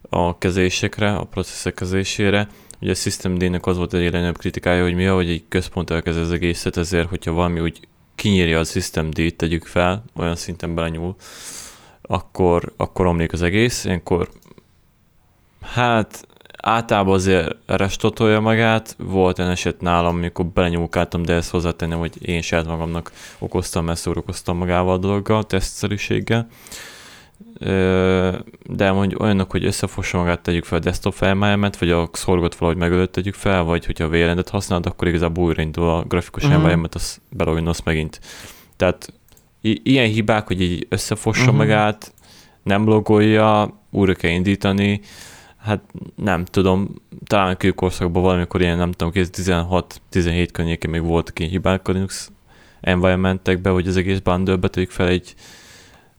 [0.09, 2.47] a kezésekre, a processzek kezésére,
[2.81, 6.31] Ugye a systemd-nek az volt egy legnagyobb kritikája, hogy mi, hogy egy központ elkezd az
[6.31, 11.15] egészet, ezért, hogyha valami úgy kinyírja a systemd tegyük fel, olyan szinten belenyúl,
[12.01, 13.85] akkor, akkor omlik az egész.
[13.85, 14.29] Ilyenkor
[15.61, 16.27] hát
[16.67, 22.41] általában azért restotolja magát, volt egy eset nálam, amikor belenyúlkáltam, de ezt hozzátennem, hogy én
[22.41, 26.47] saját magamnak okoztam, mert szórakoztam magával a dologgal, tesztszerűséggel
[28.63, 32.81] de mondjuk olyanok, hogy összefossa magát tegyük fel a desktop felmájámet, vagy a szorgot valahogy
[32.81, 36.57] megölött tegyük fel, vagy hogyha a VLAN-et használod, akkor igazából újraindul a grafikus uh-huh.
[36.57, 38.19] environment, az beloginolsz megint.
[38.75, 39.13] Tehát
[39.61, 41.57] i- ilyen hibák, hogy így összefossa uh-huh.
[41.57, 42.13] magát,
[42.63, 45.01] nem logolja, újra kell indítani,
[45.57, 45.81] hát
[46.15, 46.89] nem tudom,
[47.25, 52.31] talán a kőkorszakban valamikor ilyen, nem tudom, 16-17 környékén még voltak ilyen hibák a Linux
[52.81, 55.35] environmentekbe, hogy az egész bundle tegyük fel egy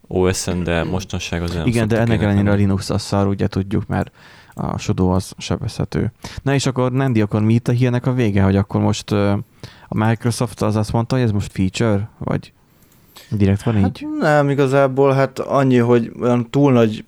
[0.07, 4.11] OS-en, de mostanság az Igen, de ennek ellenére a Linux az szar, ugye tudjuk, mert
[4.55, 6.13] a sodó az sebezhető.
[6.43, 9.45] Na és akkor Nandi, akkor mi itt a hírnek a vége, hogy akkor most a
[9.89, 12.53] Microsoft az azt mondta, hogy ez most feature, vagy
[13.31, 13.83] Direkt van így?
[13.83, 17.05] Hát nem, igazából hát annyi, hogy olyan túl nagy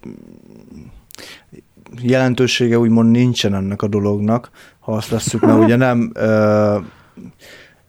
[2.03, 4.51] jelentősége úgymond nincsen ennek a dolognak,
[4.81, 6.79] ha azt veszük, mert ugye nem ö,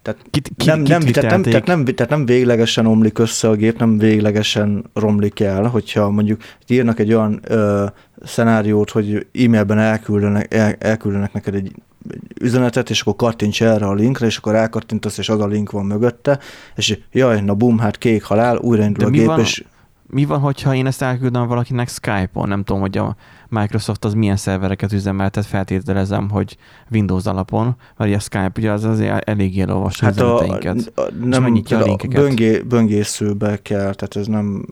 [0.01, 3.55] tehát Kit, ki, nem, nem, tehát, nem, tehát, nem, tehát nem véglegesen omlik össze a
[3.55, 7.85] gép, nem véglegesen romlik el, hogyha mondjuk írnak egy olyan ö,
[8.23, 11.71] szenáriót, hogy e-mailben elküldenek, el, elküldenek neked egy,
[12.09, 15.71] egy üzenetet, és akkor kattints erre a linkre, és akkor rákattintasz, és az a link
[15.71, 16.39] van mögötte,
[16.75, 19.63] és jaj, na bum, hát kék halál, újraindul De a mi gép, van- és
[20.07, 22.47] Mi van, hogyha én ezt elküldöm valakinek Skype-on?
[22.47, 23.15] Nem tudom, hogy a
[23.51, 26.57] Microsoft az milyen szervereket üzemeltet, feltételezem, hogy
[26.91, 31.77] Windows alapon, vagy a Skype ugye az azért eléggé elolvassa hát a, a, nem, megnyitja
[31.77, 32.21] a linkeket.
[32.21, 34.65] böngé, böngészőbe kell, tehát ez nem,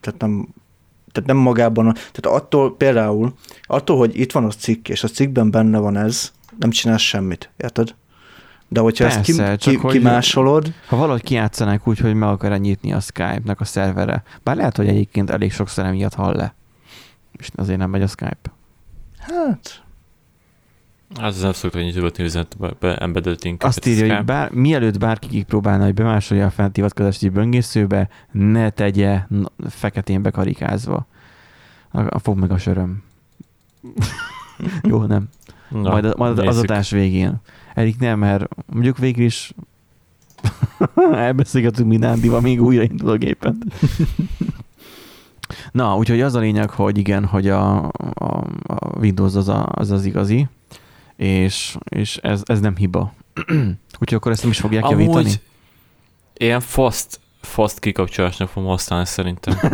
[0.00, 0.48] tehát nem,
[1.12, 3.32] tehát nem magában, a, tehát attól például,
[3.62, 7.50] attól, hogy itt van a cikk, és a cikkben benne van ez, nem csinálsz semmit,
[7.56, 7.94] érted?
[8.68, 12.28] De hogyha ezt Persze, ki, csak ki, hogy- kimásolod, Ha valahogy kiátszanak úgy, hogy meg
[12.28, 16.54] akar nyitni a Skype-nak a szervere, bár lehet, hogy egyébként elég sokszor emiatt hall le,
[17.38, 18.52] és azért nem megy a Skype.
[19.18, 19.82] hát
[21.14, 23.76] Az nem szokta nyitogatni üzenetbe be embedded linkeket.
[23.76, 28.70] Azt írja, hogy bár, mielőtt bárki kipróbálna, hogy bemásolja a fent hivatkozást egy böngészőbe, ne
[28.70, 31.06] tegye n- feketén bekarikázva.
[31.90, 33.02] A, a fog meg a söröm.
[34.88, 35.28] Jó, nem.
[35.68, 37.36] Na, majd a- majd az adás végén.
[37.74, 39.52] Erik nem, mert mondjuk végül is
[41.12, 43.54] elbeszélgetünk mi Nándival, még újraindul a gépet.
[45.72, 47.82] Na, úgyhogy az a lényeg, hogy igen, hogy a,
[48.14, 50.48] a, a Windows az, a, az az igazi,
[51.16, 53.12] és, és ez, ez nem hiba.
[54.00, 55.18] úgyhogy akkor ezt nem is fogják javítani.
[55.24, 55.40] Amúgy
[56.34, 59.54] ilyen fast, fast kikapcsolásnak fogom használni szerintem.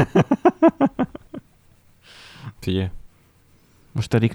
[2.60, 2.88] Figyelj.
[3.92, 4.32] Most Erik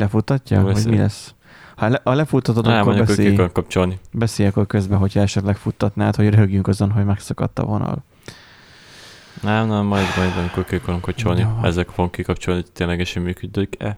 [0.47, 1.33] Jó, vagy ez- mi lesz?
[1.75, 3.99] Ha, le, ha lefuttatod, Nem, akkor hogy beszélj, kapcsolni.
[4.11, 8.03] beszélj akkor közben, hogyha esetleg futtatnád, hogy röhögjünk azon, hogy megszakadt a vonal.
[9.43, 11.41] Nem, nem, majd, majd amikor ki akarom kapcsolni.
[11.41, 11.47] Jó.
[11.63, 13.97] Ezek fogom kikapcsolni, hogy ténylegesen működik-e.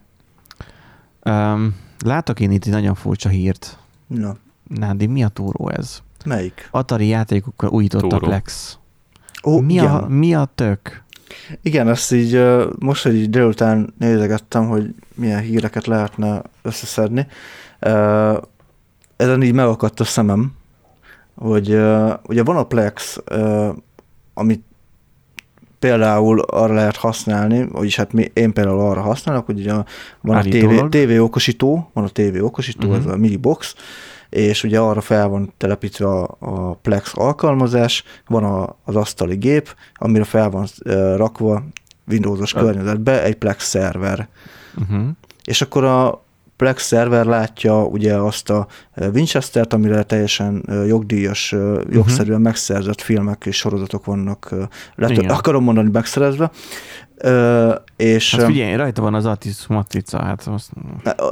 [1.23, 3.77] Um, látok én itt egy nagyon furcsa hírt.
[4.08, 4.36] na,
[4.67, 6.01] Nádi, mi a túró ez?
[6.25, 6.67] melyik?
[6.71, 8.27] Atari játékokkal újítottak Túró.
[8.27, 8.77] Lex.
[9.43, 9.86] Ó, mi, igen.
[9.86, 11.03] a, mi a tök?
[11.62, 12.45] Igen, ezt így
[12.79, 17.27] most, hogy így délután nézegettem, hogy milyen híreket lehetne összeszedni.
[19.15, 20.53] Ezen így megakadt a szemem,
[21.36, 21.67] hogy
[22.27, 23.17] ugye van a Plex,
[24.34, 24.63] amit
[25.86, 29.74] például arra lehet használni, vagyis hát mi, én például arra használok, hogy ugye
[30.21, 30.89] van a TV, Állítólag.
[30.89, 32.98] TV okosító, van a TV okosító, uh-huh.
[32.98, 33.13] ez Mhm.
[33.13, 33.76] a mini box,
[34.30, 39.76] és ugye arra fel van telepítve a, a Plex alkalmazás, van a, az asztali gép,
[39.93, 40.67] amire fel van
[41.15, 41.63] rakva
[42.08, 44.28] Windowsos környezetbe egy Plex szerver.
[44.82, 45.08] Uh-huh.
[45.43, 46.25] És akkor a
[46.58, 51.56] Plex szerver látja ugye azt a ö, Winchester-t, amire teljesen ö, jogdíjas,
[51.89, 54.63] jogszerűen megszerzett filmek és sorozatok vannak, ö,
[54.96, 55.30] letö- Igen.
[55.30, 56.52] akarom mondani megszerezve.
[57.18, 60.72] Ö, És Hát figyelj, rajta van az Atis matrica, hát azt,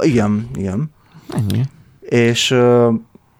[0.02, 0.90] igen, igen.
[1.28, 1.62] ennyi.
[2.00, 2.92] És ö,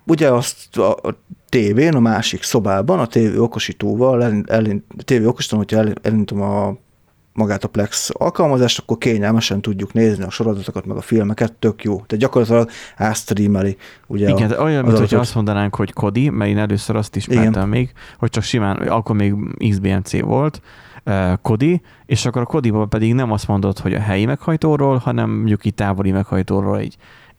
[0.07, 1.19] ugye azt a, a
[1.49, 6.77] tévén, a másik szobában, a tévé okosítóval, elint, a tévé okosítom, hogyha el, elintom a
[7.35, 11.95] magát a Plex alkalmazást, akkor kényelmesen tudjuk nézni a sorozatokat, meg a filmeket, tök jó.
[11.95, 16.59] Tehát gyakorlatilag átstreameli ugye Igen, a, olyan, mint hogyha azt mondanánk, hogy Kodi, mert én
[16.59, 19.35] először azt ismertem még, hogy csak simán, akkor még
[19.71, 20.61] XBMC volt,
[21.05, 25.31] eh, Kodi, és akkor a Kodiban pedig nem azt mondod, hogy a helyi meghajtóról, hanem
[25.31, 26.97] mondjuk így távoli meghajtóról, egy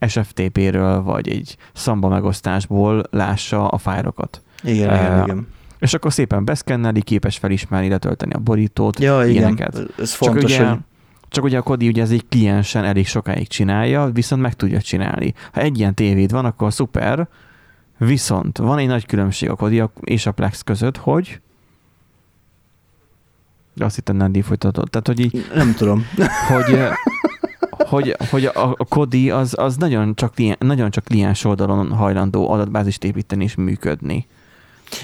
[0.08, 4.42] SFTP-ről, vagy egy szamba megosztásból lássa a fájlokat.
[4.64, 5.48] igen, Eh, igen, igen.
[5.86, 9.76] És akkor szépen beszkenneli, képes felismerni, letölteni a borítót, Ja, igen, ilyeneket.
[9.98, 10.78] ez Csak fontos, ugye, hogy
[11.30, 15.34] csak ugye a Kodi ugye ez egy kliensen elég sokáig csinálja, viszont meg tudja csinálni.
[15.52, 17.28] Ha egy ilyen tévéd van, akkor szuper,
[17.98, 21.40] viszont van egy nagy különbség a Kodi és a Plex között, hogy
[23.78, 24.90] azt hittem nem folytatod.
[24.90, 26.06] Tehát, hogy, így, nem tudom.
[26.54, 26.78] hogy,
[27.78, 32.52] hogy, hogy a, a Kodi az, az nagyon, csak, klien- nagyon csak kliens oldalon hajlandó
[32.52, 34.28] adatbázist építeni és működni.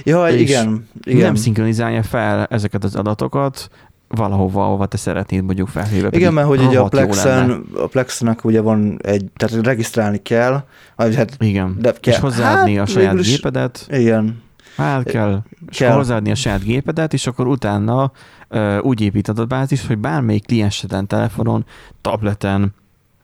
[0.03, 1.21] Ja, igen, igen.
[1.21, 3.69] Nem szinkronizálja fel ezeket az adatokat
[4.07, 6.17] valahova, ahova te szeretnéd mondjuk felhívni.
[6.17, 10.63] Igen, mert hogy ugye a Plexen, a Plexnek ugye van egy, tehát regisztrálni kell,
[10.97, 12.13] hát Igen, De kell.
[12.13, 14.41] és hozzáadni Hát, a saját is- gépedet, igen,
[14.77, 15.95] hát kell, és Kell.
[15.95, 18.11] hozzáadni a saját gépedet, és akkor utána
[18.49, 21.65] uh, úgy épít adatbázis, hogy bármelyik klienseden, telefonon,
[22.01, 22.73] tableten,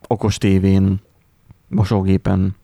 [0.07, 1.01] okos tévén,
[1.67, 2.55] mosógépen,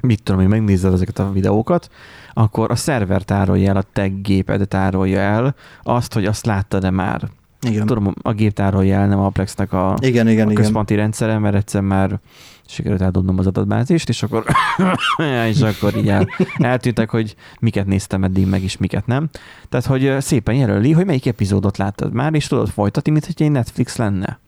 [0.00, 1.88] mit tudom én, megnézed ezeket a videókat,
[2.32, 7.28] akkor a szerver tárolja el, a te géped tárolja el azt, hogy azt láttad-e már.
[7.66, 7.86] Igen.
[7.86, 10.62] Tudom, a géptárról jel, nem a Plexnek a, Igen, igen, a igen.
[10.62, 12.18] központi rendszere, mert egyszer már
[12.66, 14.44] sikerült eldobnom az adatbázist, és akkor,
[15.48, 16.28] és akkor így el,
[16.58, 19.28] eltűntek, hogy miket néztem eddig meg, és miket nem.
[19.68, 23.50] Tehát, hogy szépen jelöli, hogy melyik epizódot láttad már, és tudod folytatni, mint hogy egy
[23.50, 24.38] Netflix lenne.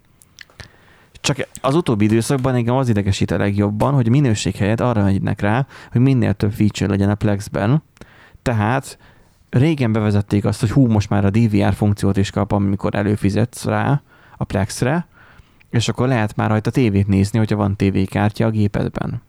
[1.23, 5.67] Csak az utóbbi időszakban engem az idegesít a legjobban, hogy minőség helyett arra megynek rá,
[5.93, 7.83] hogy minél több feature legyen a Plexben.
[8.43, 8.99] Tehát
[9.51, 14.03] régen bevezették azt, hogy hú, most már a DVR funkciót is kap, amikor előfizetsz rá
[14.37, 15.07] a Plexre,
[15.71, 19.23] és akkor lehet már rajta tévét nézni, hogyha van tévékártya a gépedben.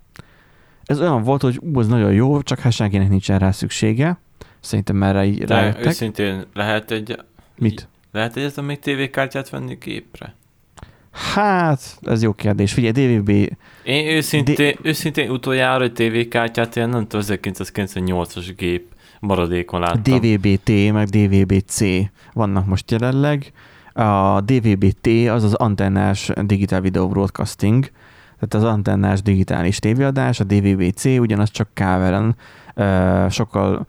[0.84, 4.20] Ez olyan volt, hogy ú, ez nagyon jó, csak hát senkinek nincsen rá szüksége.
[4.60, 5.86] Szerintem erre így De rájöttek.
[5.86, 7.20] őszintén lehet egy...
[7.56, 7.88] Mit?
[8.12, 10.36] Lehet egyetem még tévékártyát venni gépre?
[11.14, 12.74] Hát, ez jó kérdés.
[12.74, 13.30] Figyelj, DVB,
[13.84, 18.86] Én őszintén, őszintén utoljára egy tévékártyát ilyen nem tudom, 1998-as gép
[19.20, 20.20] maradékon láttam.
[20.20, 21.80] DVB-T, meg DVB-C
[22.34, 23.52] vannak most jelenleg.
[23.94, 27.92] A DVB-T az az antennás Digital Video Broadcasting,
[28.40, 32.36] tehát az antennás digitális tévéadás, a DVB-C ugyanaz csak káveren
[33.30, 33.86] sokkal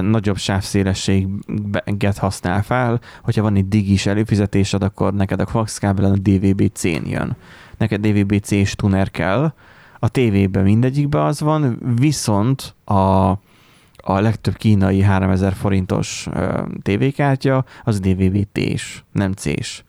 [0.00, 3.00] nagyobb sávszélességet használ fel.
[3.22, 7.36] Hogyha van egy digis előfizetésed, akkor neked a coax kábelen a DVB-C-n jön.
[7.78, 9.52] Neked DVB-C-s tuner kell,
[9.98, 13.32] a tévében mindegyikben az van, viszont a
[14.08, 16.28] a legtöbb kínai 3000 forintos
[16.82, 19.82] tévékártya, az DVB-T-s, nem C-s.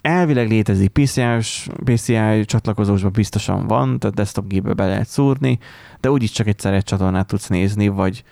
[0.00, 5.58] Elvileg létezik PCI-s, PCI csatlakozósban biztosan van, tehát desktop gépbe be lehet szúrni,
[6.00, 8.24] de úgyis csak egyszer egy csatornát tudsz nézni, vagy,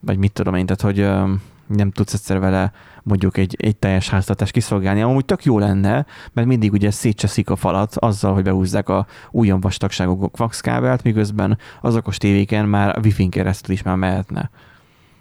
[0.00, 1.28] vagy mit tudom én, tehát hogy
[1.76, 2.72] nem tudsz egyszer vele
[3.02, 5.02] mondjuk egy, egy teljes háztartást kiszolgálni.
[5.02, 9.60] Amúgy tök jó lenne, mert mindig ugye szétcseszik a falat azzal, hogy behúzzák a újon
[9.60, 14.50] vastagságú coax kábelt, miközben az okos tévéken már a Wi-Fi-n keresztül is már mehetne.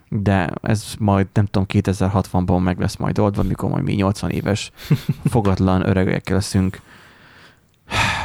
[0.09, 4.71] De ez majd nem tudom, 2060-ban meg lesz majd oldva, mikor majd mi 80 éves
[5.31, 6.81] fogatlan öregek leszünk.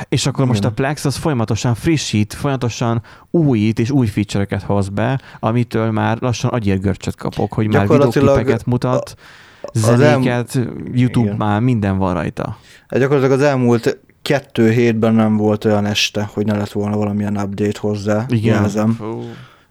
[0.08, 0.74] És akkor most a Igen.
[0.74, 7.16] Plex az folyamatosan frissít, folyamatosan újít és új feature-eket hoz be, amitől már lassan agyérgörcsöt
[7.16, 9.14] kapok, hogy már videóképeket mutat,
[9.62, 10.58] elm- zenéket,
[10.92, 11.36] YouTube Igen.
[11.36, 12.56] már minden van rajta.
[12.88, 17.36] Hát gyakorlatilag az elmúlt kettő hétben nem volt olyan este, hogy ne lett volna valamilyen
[17.36, 18.26] update hozzá.
[18.28, 18.92] jelzem.
[18.92, 19.22] Fú.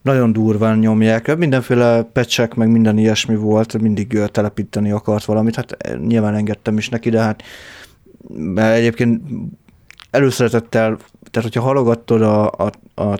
[0.01, 1.37] Nagyon durván nyomják.
[1.37, 5.55] Mindenféle pecsek, meg minden ilyesmi volt, mindig telepíteni akart valamit.
[5.55, 7.43] Hát eh, nyilván engedtem is neki, de hát
[8.55, 9.21] egyébként
[10.13, 10.97] előszeretettel,
[11.31, 13.17] tehát hogyha halogattad a, a, a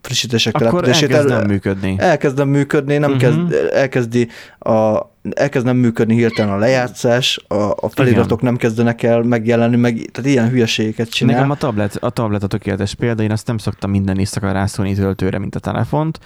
[0.00, 1.94] frissítések Akkor telepítését, elkezd nem működni.
[1.98, 3.28] elkezd nem működni, nem uh-huh.
[3.28, 4.28] kezd, elkezdi
[4.58, 4.98] a,
[5.30, 10.30] elkezd nem működni hirtelen a lejátszás, a, a feliratok nem kezdenek el megjelenni, meg, tehát
[10.30, 11.34] ilyen hülyeségeket csinál.
[11.34, 14.94] Nekem a tablet, a tablet a tökéletes példa, én azt nem szoktam minden éjszaka rászólni
[14.94, 16.18] töltőre, mint a telefont,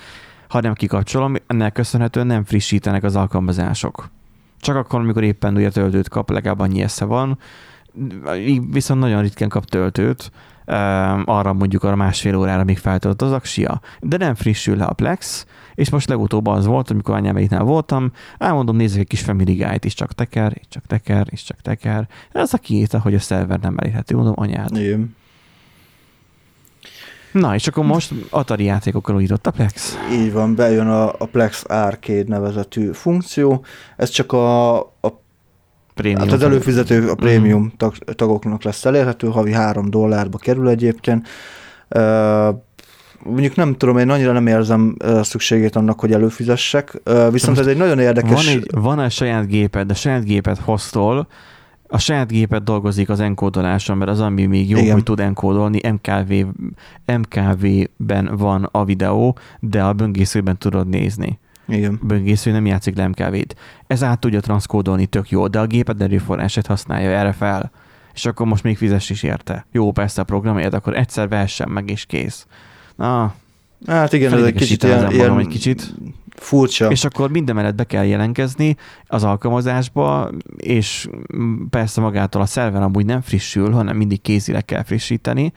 [0.49, 4.11] hanem kikapcsolom, ennek köszönhetően nem frissítenek az alkalmazások.
[4.61, 7.39] Csak akkor, amikor éppen új töltőt kap, legalább annyi esze van,
[8.71, 10.31] viszont nagyon ritkán kap töltőt,
[11.25, 15.47] arra mondjuk arra másfél órára még feltölt az aksia, de nem frissül le a Plex,
[15.75, 19.95] és most legutóbb az volt, amikor anyáméknál voltam, elmondom, nézzük egy kis Family Guide, és
[19.95, 22.09] csak teker, és csak teker, és csak teker.
[22.33, 24.77] Ez a kiírta, hogy a szerver nem elérhető, mondom, anyád.
[24.77, 25.17] Igen.
[27.33, 29.99] Na, és akkor most Atari játékokkal újított a Plex.
[30.13, 33.65] Így van, bejön a, a Plex Arcade nevezetű funkció.
[33.97, 35.20] Ez csak a, a
[36.01, 36.21] Prémium.
[36.29, 37.71] hát az előfizető, a prémium Mhm.
[37.77, 41.29] tag, tagoknak lesz elérhető, havi 3 dollárba kerül egyébként.
[41.89, 42.49] Uh,
[43.25, 47.77] mondjuk nem tudom, én annyira nem érzem szükségét annak, hogy előfizessek, uh, viszont ez egy
[47.77, 48.45] nagyon érdekes...
[48.47, 51.27] Van egy, van egy saját géped, de saját gépet hoztol,
[51.93, 54.93] a saját gépet dolgozik az enkódoláson, mert az, ami még jó, Igen.
[54.93, 56.33] hogy tud enkódolni, MKV,
[57.19, 61.39] MKV-ben van a videó, de a böngészőben tudod nézni.
[61.71, 61.99] Igen.
[62.03, 63.57] Böngésző nem játszik le MKV-t.
[63.87, 67.71] Ez át tudja transzkódolni tök jó, de a géped erőforrását használja erre fel.
[68.15, 69.67] És akkor most még fizess is érte.
[69.73, 72.47] Jó, persze a programját, akkor egyszer vehessen meg, és kész.
[72.97, 73.35] Na,
[73.87, 75.95] Hát igen, ez egy kicsit ilyen, ilyen egy kicsit.
[76.37, 76.91] furcsa.
[76.91, 81.09] És akkor minden mellett be kell jelentkezni az alkalmazásba, és
[81.71, 85.53] persze magától a szerver amúgy nem frissül, hanem mindig kézileg kell frissíteni.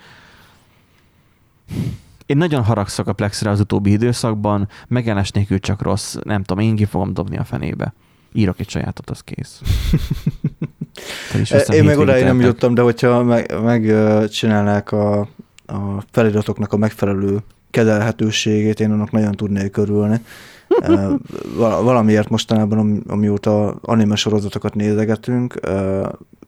[2.34, 6.76] Én nagyon haragszok a Plexre az utóbbi időszakban, megállás nélkül csak rossz, nem tudom, én
[6.76, 7.94] ki fogom dobni a fenébe.
[8.32, 9.62] Írok egy sajátot, az kész.
[11.36, 13.24] Én hétvégét odáig nem jutottam, de hogyha
[13.64, 15.20] megcsinálnák meg, a,
[15.66, 17.38] a feliratoknak a megfelelő
[17.70, 20.22] kezelhetőségét, én annak nagyon tudnék örülni.
[21.84, 25.60] Valamiért mostanában, ami- amióta anime sorozatokat nézegetünk,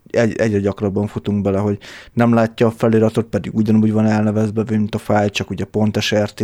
[0.10, 1.78] egy, egyre gyakrabban futunk bele, hogy
[2.14, 6.44] nem látja a feliratot, pedig ugyanúgy van elnevezve, mint a fájl, csak ugye pont SRT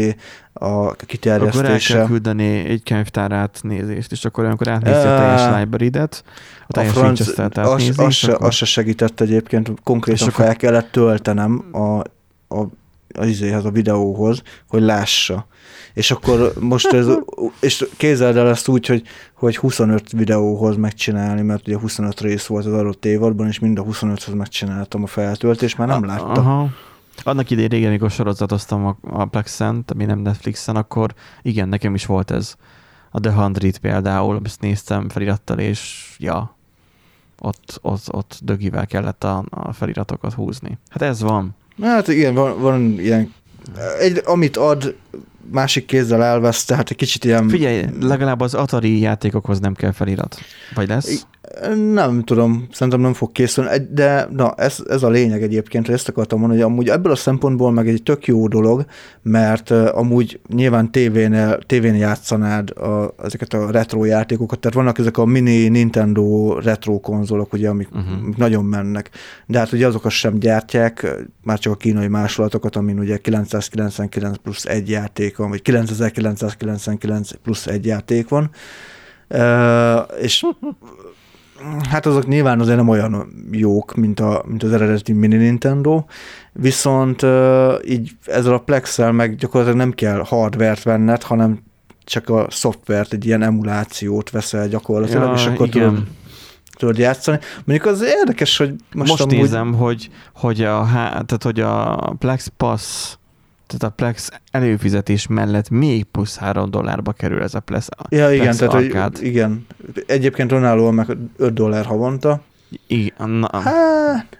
[0.54, 1.64] a kiterjesztése.
[1.64, 6.24] Akkor el kell küldeni egy könyvtár nézést, és akkor amikor átnézi a teljes library-det,
[6.68, 10.58] a teljes franc, az, az, se, az se segített egyébként, konkrétan fel akkor...
[10.58, 12.00] kellett töltenem a,
[12.48, 12.68] a,
[13.14, 15.48] a, izéhez, a videóhoz, hogy lássa.
[15.94, 17.08] És akkor most ez,
[17.60, 22.66] és kézzel el ezt úgy, hogy, hogy 25 videóhoz megcsinálni, mert ugye 25 rész volt
[22.66, 26.48] az adott évadban, és mind a 25-hoz megcsináltam a feltöltést, már nem láttam.
[26.48, 26.70] Aha.
[27.24, 32.06] Annak idején régen, amikor sorozatoztam a, a Plexen, ami nem Netflixen, akkor igen, nekem is
[32.06, 32.56] volt ez.
[33.12, 36.56] A The Hundred például, ezt néztem felirattal, és ja,
[37.40, 40.78] ott, ott, ott dögivel kellett a, a feliratokat húzni.
[40.90, 41.56] Hát ez van.
[41.82, 43.34] Hát igen, van, van ilyen,
[44.00, 44.96] egy, amit ad,
[45.52, 47.50] másik kézzel elvesz, tehát egy kicsit ilyen...
[47.50, 50.38] Figyelj, legalább az Atari játékokhoz nem kell felirat.
[50.74, 51.26] Vagy lesz?
[51.94, 56.40] Nem tudom, szerintem nem fog készülni, de na, ez, ez a lényeg egyébként, ezt akartam
[56.40, 58.86] mondani, hogy amúgy ebből a szempontból meg egy tök jó dolog,
[59.22, 65.26] mert amúgy nyilván tévén, tévén játszanád a, ezeket a retro játékokat, tehát vannak ezek a
[65.26, 68.36] mini Nintendo retro konzolok, ugye, amik, uh-huh.
[68.38, 69.10] nagyon mennek,
[69.46, 74.66] de hát ugye azokat sem gyártják, már csak a kínai másolatokat, amin ugye 999 plusz
[74.66, 78.50] egy játék van, vagy 9999 plusz egy játék van,
[80.22, 80.46] és
[81.90, 86.04] hát azok nyilván azért nem olyan jók, mint, a, mint az eredeti mini Nintendo,
[86.54, 87.26] viszont
[87.86, 91.64] így ezzel a Plex-el meg gyakorlatilag nem kell hardvert venned, hanem
[92.04, 95.90] csak a szoftvert, egy ilyen emulációt veszel gyakorlatilag, ja, és akkor igen.
[95.90, 96.04] tudod,
[96.78, 97.40] tudod játszani.
[97.66, 99.36] Mondjuk az érdekes, hogy most, most amúgy...
[99.36, 103.16] nézem, hogy, hogy, a, tehát, hogy a Plex Pass
[103.78, 108.56] tehát a Plex előfizetés mellett még plusz 3 dollárba kerül ez a Plex Ja, igen,
[108.56, 109.66] Plex tehát hogy, igen.
[110.06, 112.42] Egyébként önállóan meg 5 dollár havonta.
[112.88, 113.50] Igen, na.
[113.52, 114.40] Hát,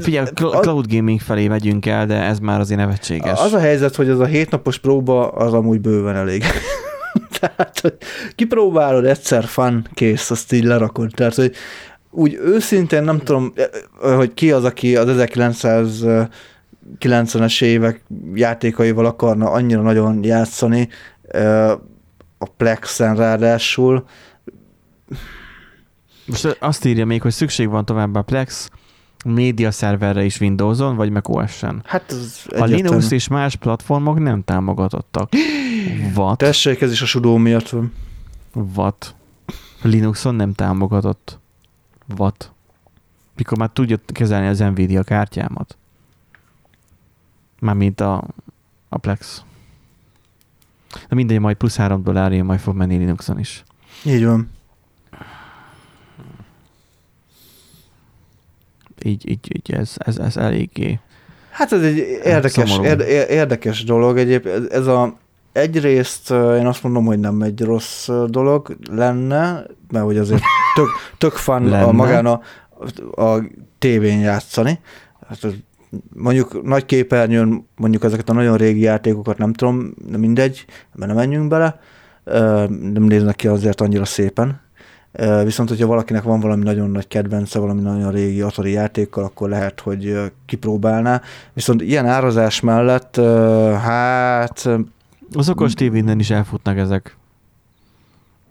[0.00, 3.40] Figyelj, cloud gaming felé megyünk el, de ez már azért nevetséges.
[3.40, 6.44] Az a helyzet, hogy az a hétnapos próba az amúgy bőven elég.
[7.40, 7.94] Tehát, hogy
[8.34, 11.10] kipróbálod egyszer, fan, kész, azt így lerakod.
[11.14, 11.54] Tehát, hogy
[12.10, 13.52] úgy őszintén nem tudom,
[14.00, 16.04] hogy ki az, aki az 1900
[16.98, 20.88] 90-es évek játékaival akarna annyira nagyon játszani,
[22.38, 24.04] a Plexen ráadásul.
[26.26, 28.70] Most azt írja még, hogy szükség van továbbá a Plex
[29.24, 31.82] média szerverre is Windows-on, vagy meg OS-en.
[31.84, 35.32] Hát az A Linux és más platformok nem támogatottak.
[36.14, 36.38] What?
[36.38, 37.92] Tessék, ez is a sudó miatt van.
[38.74, 39.14] What?
[39.82, 41.38] Linuxon nem támogatott.
[42.16, 42.52] What?
[43.36, 45.77] Mikor már tudja kezelni az Nvidia kártyámat.
[47.60, 48.24] Mármint a,
[48.88, 49.42] a Plex.
[51.08, 53.64] De mindegy, majd plusz 3 dollárja majd fog menni Linuxon is.
[54.04, 54.50] Így van.
[59.02, 61.00] Így, így, így ez, ez, ez eléggé
[61.58, 64.72] Hát ez egy érdekes, érde, érdekes dolog egyébként.
[64.72, 65.16] Ez a,
[65.52, 70.42] egyrészt én azt mondom, hogy nem egy rossz dolog lenne, mert hogy azért
[70.74, 70.88] tök,
[71.18, 72.40] tök fan a magán a,
[73.22, 73.42] a
[73.78, 74.80] tévén játszani.
[75.28, 75.46] Hát
[76.14, 80.64] mondjuk nagy képernyőn mondjuk ezeket a nagyon régi játékokat nem tudom, de mindegy,
[80.94, 81.80] mert nem menjünk bele,
[82.68, 84.60] nem néznek ki azért annyira szépen.
[85.44, 89.80] Viszont, hogyha valakinek van valami nagyon nagy kedvence, valami nagyon régi Atari játékkal, akkor lehet,
[89.80, 91.22] hogy kipróbálná.
[91.52, 93.16] Viszont ilyen árazás mellett,
[93.76, 94.68] hát...
[95.32, 97.16] Az okos tévéden is elfutnak ezek.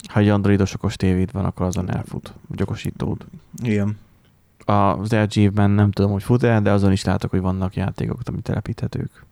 [0.07, 3.25] Ha egy androidos okos tévéd van, akkor azon elfut, vagy okosítód.
[3.63, 3.97] Igen
[4.69, 8.43] az LG-ben nem tudom, hogy fut el, de azon is látok, hogy vannak játékok, amit
[8.43, 9.25] telepíthetők.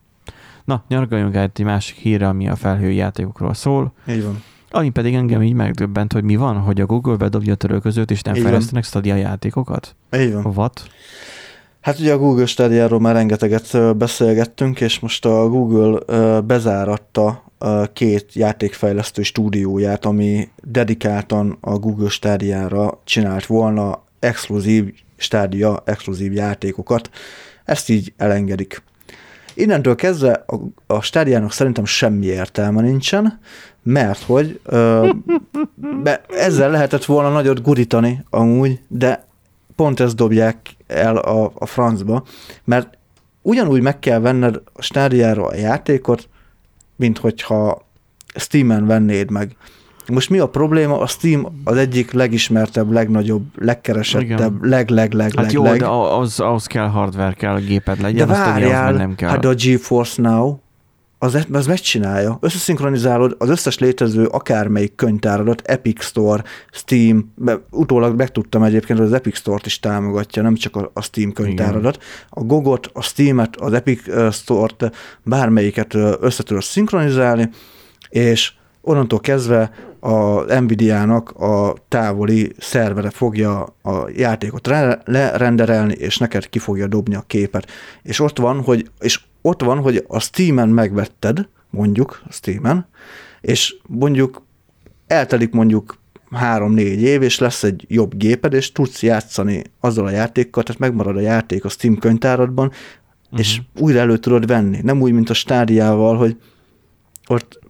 [0.64, 3.92] Na, nyargaljunk át egy másik hírre, ami a felhő játékokról szól.
[4.08, 4.42] Így van.
[4.70, 8.22] Ami pedig engem így megdöbbent, hogy mi van, hogy a Google bedobja a törölközőt, és
[8.22, 8.82] nem így fejlesztenek van.
[8.82, 9.96] Stadia játékokat?
[10.16, 10.44] Így van.
[10.44, 10.88] What?
[11.80, 17.44] Hát ugye a Google Stadia-ról már rengeteget beszélgettünk, és most a Google bezáratta
[17.92, 27.10] két játékfejlesztő stúdióját, ami dedikáltan a Google Stadia-ra csinált volna exkluzív stádia exkluzív játékokat,
[27.64, 28.82] ezt így elengedik.
[29.54, 30.56] Innentől kezdve a,
[30.94, 33.40] a stádiának szerintem semmi értelme nincsen,
[33.82, 35.10] mert hogy ö,
[36.02, 39.26] be, ezzel lehetett volna nagyot gurítani amúgy, de
[39.76, 42.24] pont ezt dobják el a, a francba,
[42.64, 42.98] mert
[43.42, 46.28] ugyanúgy meg kell venned a stádiára a játékot,
[46.96, 47.86] mint hogyha
[48.34, 49.56] Steam-en vennéd meg.
[50.08, 51.00] Most mi a probléma?
[51.00, 55.78] A Steam az egyik legismertebb, legnagyobb, legkeresettebb, leg, leg, leg, hát leg, jó, leg.
[55.78, 59.28] de az, ahhoz kell hardware, kell géped legyen, de várjál, azt nem kell.
[59.28, 60.58] Hát a GeForce Now,
[61.18, 62.38] az, az megcsinálja.
[62.40, 69.14] Összeszinkronizálod az összes létező akármelyik könyvtáradat, Epic Store, Steam, be, utólag megtudtam egyébként, hogy az
[69.14, 72.02] Epic Store-t is támogatja, nem csak a, a Steam könyvtáradat.
[72.28, 74.92] A Gogot, a Steam-et, az Epic Store-t,
[75.22, 77.48] bármelyiket össze tudod szinkronizálni,
[78.08, 79.70] és onnantól kezdve
[80.06, 84.66] a Nvidia-nak a távoli szervere fogja a játékot
[85.04, 87.70] lerenderelni, és neked ki fogja dobni a képet.
[88.02, 92.86] És ott van, hogy, és ott van, hogy a Steam-en megvetted, mondjuk Steam-en,
[93.40, 94.42] és mondjuk
[95.06, 95.98] eltelik mondjuk
[96.30, 101.16] három-négy év, és lesz egy jobb géped, és tudsz játszani azzal a játékkal, tehát megmarad
[101.16, 103.38] a játék a Steam könyvtáradban, uh-huh.
[103.38, 104.78] és újra elő tudod venni.
[104.82, 106.36] Nem úgy, mint a stádiával, hogy
[107.26, 107.60] ott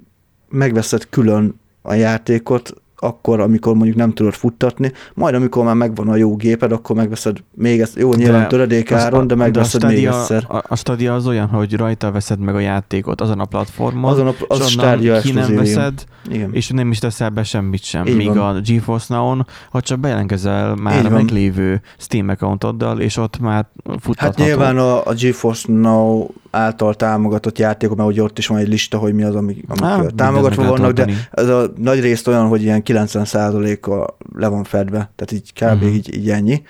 [0.48, 6.16] megveszed külön a játékot, akkor, amikor mondjuk nem tudod futtatni, majd amikor már megvan a
[6.16, 10.44] jó géped, akkor megveszed még ezt, jó, nyilván töredék áron, de megveszed de még egyszer.
[10.48, 14.26] A, a Stadia az olyan, hogy rajta veszed meg a játékot azon a platformon, azon
[14.26, 16.52] a, az és Stadia ki nem veszed, igen.
[16.52, 18.06] és nem is teszel be semmit sem.
[18.06, 18.56] Így Míg van.
[18.56, 23.66] a GeForce Now-on, ha csak bejelentkezel már Így a meglévő Steam accountoddal, és ott már
[23.84, 24.24] futtatható.
[24.24, 26.26] Hát nyilván a, a GeForce Now
[26.56, 29.82] által támogatott játékok, mert ugye ott is van egy lista, hogy mi az, amik, amik
[29.82, 35.10] Há, támogatva vannak, de ez a nagy részt olyan, hogy ilyen 90%-a le van fedve,
[35.16, 35.82] tehát így kb.
[35.82, 35.94] Uh-huh.
[35.94, 36.62] így, így ennyi.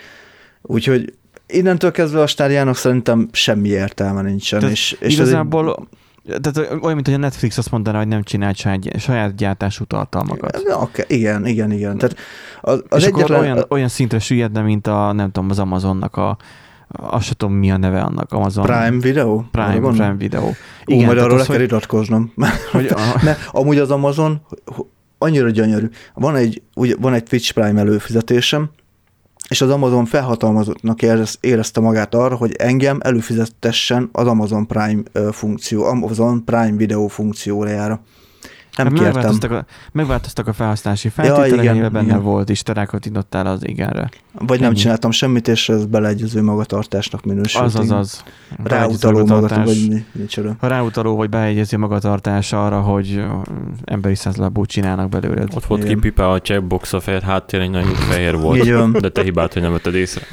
[0.62, 1.12] Úgyhogy
[1.46, 4.58] innentől kezdve a stádiának szerintem semmi értelme nincsen.
[4.58, 5.88] Tehát és, és igazából
[6.24, 6.40] egy...
[6.40, 10.62] tehát olyan, mint hogy a Netflix azt mondaná, hogy nem csinált saját, saját gyártású tartalmakat.
[10.72, 11.98] Okay, igen, igen, igen.
[11.98, 12.16] Tehát
[12.60, 13.24] az, az és egyetlen...
[13.24, 16.36] akkor olyan, olyan szintre süllyedne, mint a, nem tudom, az Amazonnak a,
[16.88, 18.64] azt sem tudom, mi a neve annak, Amazon.
[18.64, 19.44] Prime Video?
[19.50, 20.50] Prime, Prime Video.
[20.84, 22.32] Igen, Ú, majd arról le kell iratkoznom.
[22.72, 24.40] Hogy, ne, amúgy az Amazon
[25.18, 25.88] annyira gyönyörű.
[26.14, 28.70] Van egy, ugye, van egy Twitch Prime előfizetésem,
[29.48, 31.00] és az Amazon felhatalmazottnak
[31.40, 38.00] érezte magát arra, hogy engem előfizetessen az Amazon Prime funkció, Amazon Prime Video funkciójára.
[38.76, 42.22] Nem hát megváltoztak a, megváltoztak a felhasználási feltételek, ja, igen, benne igen.
[42.22, 44.08] volt, és te rákattintottál az igenre.
[44.32, 47.62] Vagy nem csináltam semmit, és ez beleegyező magatartásnak minősül.
[47.62, 48.22] Az, az, az.
[48.64, 49.64] Ráutaló magatartás.
[49.64, 50.56] vagy mi, micsoda.
[50.60, 53.24] Ha ráutaló, vagy beegyező magatartás arra, hogy
[53.84, 55.48] emberi százlábú csinálnak belőled.
[55.54, 58.64] Ott volt kipipa a checkbox, a fehér háttér egy nagyon fehér volt.
[58.64, 58.92] Így van.
[58.92, 60.26] De te hibát, hogy nem vetted észre.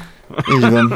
[0.54, 0.94] Így van.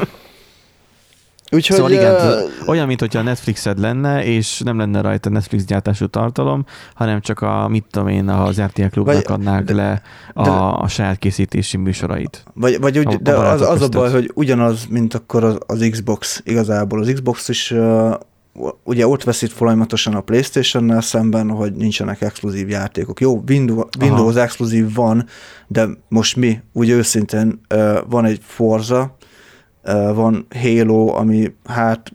[1.51, 5.64] Úgyhogy, szóval igen, uh, olyan, mint hogyha a Netflixed lenne, és nem lenne rajta Netflix
[5.64, 10.42] gyártású tartalom, hanem csak a, mit tudom én, az RTL klubnak adnák de, le a,
[10.42, 12.44] de, a saját készítési műsorait.
[12.55, 15.59] Vagy, vagy úgy, a, de a az, az a baj, hogy ugyanaz, mint akkor az,
[15.66, 17.01] az Xbox igazából.
[17.01, 18.14] Az Xbox is uh,
[18.84, 23.20] ugye ott veszít folyamatosan a Playstation-nel szemben, hogy nincsenek exkluzív játékok.
[23.20, 25.26] Jó, Windows, Windows exkluzív van,
[25.66, 29.16] de most mi, úgy őszintén uh, van egy Forza,
[30.14, 32.12] van Halo, ami hát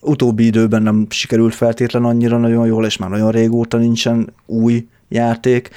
[0.00, 5.70] utóbbi időben nem sikerült feltétlen annyira nagyon jól, és már nagyon régóta nincsen új játék,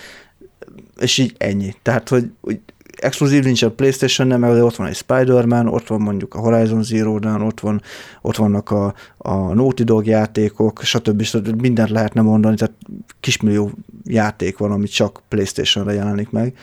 [0.99, 1.73] és így ennyi.
[1.81, 2.59] Tehát, hogy, hogy
[2.95, 6.83] exkluzív nincs a playstation nem, mert ott van egy Spider-Man, ott van mondjuk a Horizon
[6.83, 7.81] Zero Dawn, ott, van,
[8.21, 11.21] ott vannak a, a Naughty Dog játékok, stb.
[11.21, 11.61] stb.
[11.61, 12.75] Mindent lehetne mondani, tehát
[13.19, 13.71] kismillió
[14.03, 16.53] játék van, ami csak Playstation-re jelenik meg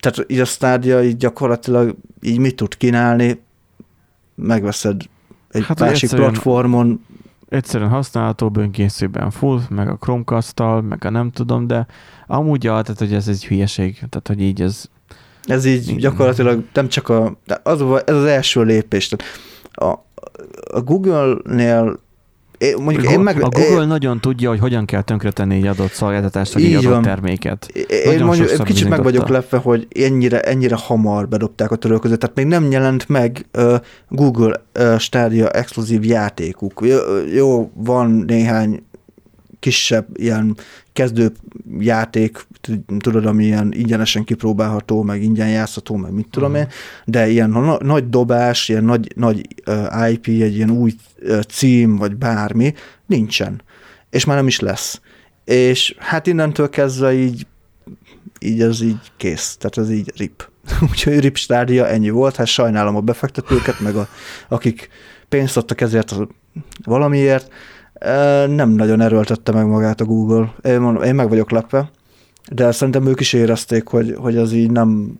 [0.00, 3.40] tehát így a Stadia így gyakorlatilag így mit tud kínálni,
[4.34, 5.02] megveszed
[5.50, 7.04] egy hát, másik egyszerűen, platformon.
[7.48, 11.86] Egyszerűen használható bönkészőben full, meg a chromecast meg a nem tudom, de
[12.26, 14.84] amúgy ja, tehát hogy ez egy hülyeség, tehát hogy így ez...
[15.44, 17.36] Ez így gyakorlatilag nem csak a...
[17.62, 19.08] Az, ez az első lépés.
[19.08, 19.36] Tehát
[19.72, 20.04] a,
[20.76, 22.00] a Google-nél
[22.60, 25.66] én, mondjuk a, én meg, a Google én, nagyon tudja, hogy hogyan kell tönkretenni egy
[25.66, 27.02] adott szolgáltatást, vagy egy adott van.
[27.02, 27.66] terméket.
[27.66, 28.88] Én nagyon mondjuk kicsit bizonyította.
[28.88, 33.46] meg vagyok lepve, hogy ennyire, ennyire hamar bedobták a törölközőt, tehát még nem jelent meg
[33.58, 33.74] uh,
[34.08, 36.82] Google uh, Stadia exkluzív játékuk.
[36.84, 36.96] Jó,
[37.34, 38.82] jó, van néhány
[39.60, 40.56] kisebb ilyen
[40.92, 41.32] kezdő
[41.78, 42.46] játék,
[42.98, 46.68] tudod, ami ilyen ingyenesen kipróbálható, meg ingyen játszható, meg mit tudom én,
[47.04, 50.92] de ilyen na- nagy dobás, ilyen nagy, nagy uh, IP, egy ilyen új
[51.22, 52.74] uh, cím, vagy bármi,
[53.06, 53.62] nincsen.
[54.10, 55.00] És már nem is lesz.
[55.44, 57.46] És hát innentől kezdve így,
[58.38, 59.56] így ez így kész.
[59.56, 60.48] Tehát ez így rip.
[60.90, 64.08] Úgyhogy rip stádia ennyi volt, hát sajnálom a befektetőket, meg a,
[64.48, 64.88] akik
[65.28, 66.28] pénzt adtak ezért a
[66.84, 67.52] valamiért,
[68.48, 70.54] nem nagyon erőltette meg magát a Google.
[70.62, 71.90] Én, mondom, én meg vagyok lepve,
[72.52, 75.18] de szerintem ők is érezték, hogy, hogy az így nem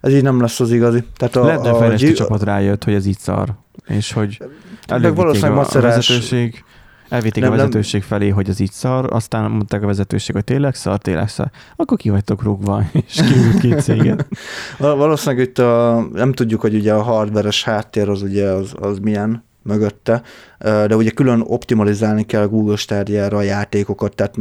[0.00, 1.04] ez így nem lesz az igazi.
[1.16, 3.54] Tehát a, Lehet, hogy a fejlesztő csapat rájött, hogy ez így szar,
[3.86, 4.42] és hogy
[4.86, 6.64] elvitték a, a vezetőség,
[7.08, 8.08] elvitték nem, a vezetőség nem.
[8.08, 11.96] felé, hogy ez így szar, aztán mondták a vezetőség, hogy tényleg szar, tényleg szar, akkor
[11.98, 14.26] ki vagytok rúgva, és kívül két céget.
[14.78, 19.44] Valószínűleg itt a, nem tudjuk, hogy ugye a hardveres háttér az ugye az, az milyen,
[19.68, 20.22] mögötte,
[20.58, 24.34] de ugye külön optimalizálni kell a Google Stadia-ra a játékokat, tehát,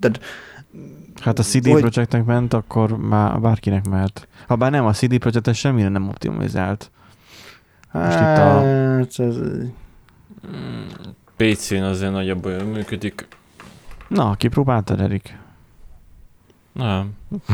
[0.00, 0.20] tehát
[1.20, 1.80] Hát a CD hogy...
[1.80, 4.28] Projektnek ment, akkor már bárkinek mehet.
[4.46, 6.90] Ha bár nem, a CD Projekt semmire nem optimalizált.
[7.92, 8.46] Most hát, itt a...
[8.96, 9.36] Hát, ez...
[11.36, 13.28] PC-n azért nagyobb olyan működik.
[14.08, 15.38] Na, kipróbáltad, Erik?
[16.72, 17.10] Nem.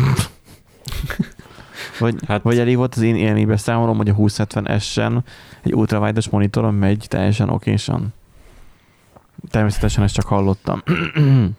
[1.99, 2.43] vagy, hát...
[2.43, 5.23] vagy elég volt az én élménybe számolom, hogy a 2070S-en
[5.63, 8.13] egy ultrawides monitoron megy teljesen okésan.
[9.51, 10.83] Természetesen ezt csak hallottam.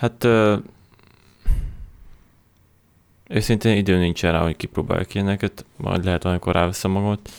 [0.00, 0.58] hát uh,
[3.28, 7.30] őszintén idő nincs rá, hogy kipróbálják ilyeneket, majd lehet, amikor ráveszem magamot.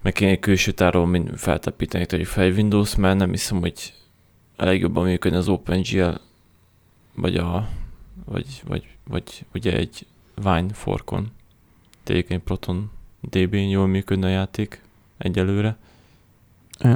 [0.00, 3.94] Meg kéne egy külső tároló feltepíteni egy fej Windows, mert nem hiszem, hogy
[4.56, 6.14] a legjobban működne az OpenGL,
[7.14, 7.68] vagy a,
[8.24, 10.06] vagy, vagy, vagy ugye egy
[10.44, 11.30] Wine forkon.
[12.02, 12.90] Tényleg Proton
[13.30, 14.82] DB-n jól működne a játék
[15.18, 15.76] egyelőre.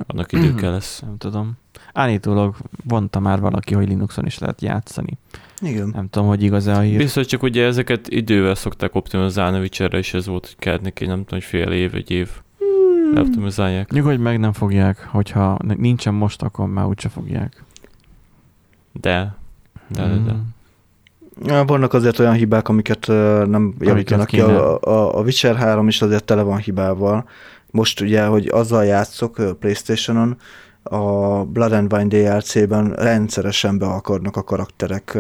[0.07, 1.01] Annak idő kell lesz.
[1.01, 1.53] Nem tudom.
[1.93, 5.18] Állítólag mondta már valaki, hogy Linuxon is lehet játszani.
[5.61, 5.89] Igen.
[5.89, 6.99] Nem tudom, hogy igaz-e a hír.
[6.99, 11.05] Biztos, csak ugye ezeket idővel szokták optimalizálni, a Witcherre is ez volt, hogy kellett neki,
[11.05, 13.14] nem tudom, hogy fél év, egy év hmm.
[13.14, 13.91] leoptimizálják.
[13.91, 15.07] Nyugodj meg, nem fogják.
[15.07, 17.64] Hogyha nincsen most, akkor már úgyse fogják.
[18.93, 19.37] De.
[19.89, 20.24] De, hmm.
[20.24, 20.39] de, de.
[21.66, 23.07] Vannak azért olyan hibák, amiket
[23.47, 24.41] nem javítanak ki.
[24.41, 27.28] A, a, a Witcher 3 is azért tele van hibával.
[27.70, 30.37] Most ugye, hogy azzal játszok Playstation-on,
[30.83, 35.14] a Blood and Wine DLC-ben rendszeresen be akarnak a karakterek.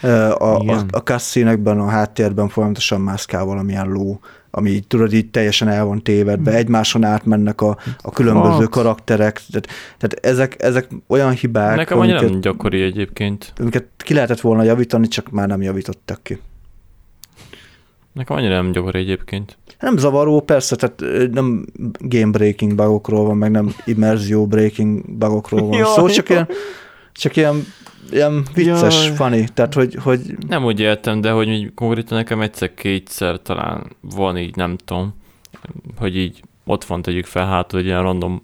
[0.00, 4.20] a, a, a cutscene a háttérben folyamatosan mászkál valamilyen ló,
[4.56, 6.58] ami tudod, így teljesen el van tévedve, hmm.
[6.58, 8.68] egymáson átmennek a, a különböző What?
[8.68, 13.52] karakterek, tehát, tehát ezek, ezek olyan hibák, Nekem annyira nem gyakori egyébként.
[13.60, 16.38] Amiket ki lehetett volna javítani, csak már nem javítottak ki.
[18.12, 19.58] Nekem annyira nem gyakori egyébként.
[19.80, 21.64] Nem zavaró, persze, tehát nem
[21.98, 26.48] game breaking bugokról van, meg nem immerzió breaking bugokról van szó, csak ilyen,
[27.12, 27.64] csak ilyen,
[28.10, 29.14] ilyen vicces, Jaj.
[29.14, 30.20] funny, tehát hogy, hogy...
[30.48, 35.14] Nem úgy értem, de hogy konkrétan nekem egyszer-kétszer talán van így, nem tudom,
[35.98, 38.40] hogy így ott van tegyük fel hát, hogy ilyen random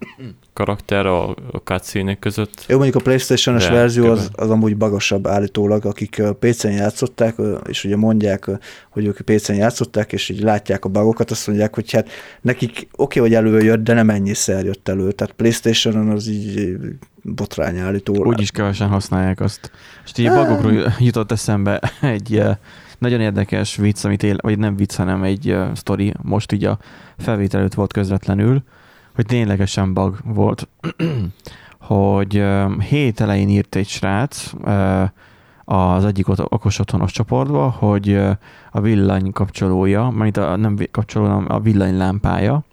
[0.53, 2.65] karakter a, a cutscene között.
[2.67, 7.35] Jó, mondjuk a Playstation-es verzió az, az amúgy bagasabb állítólag, akik PC-n játszották,
[7.67, 8.49] és ugye mondják,
[8.89, 12.09] hogy ők PC-n játszották, és így látják a bagokat, azt mondják, hogy hát
[12.41, 15.11] nekik oké, okay, hogy előjött, de nem ennyiszer jött elő.
[15.11, 16.77] Tehát Playstation-on az így
[17.23, 18.27] botrány állítólag.
[18.27, 19.71] Úgyis kevesen használják azt.
[20.05, 22.43] És így a bagokról jutott eszembe egy
[22.97, 26.79] nagyon érdekes vicc, amit él, vagy nem vicc, hanem egy uh, sztori, most így a
[27.17, 28.63] felvétel előtt volt közvetlenül,
[29.15, 30.67] hogy ténylegesen bug volt,
[31.79, 35.09] hogy uh, hét elején írt egy srác uh,
[35.65, 38.15] az egyik okos otthonos csoportba, hogy
[38.71, 42.63] a villany kapcsolója, mert a, nem kapcsoló, a villanylámpája,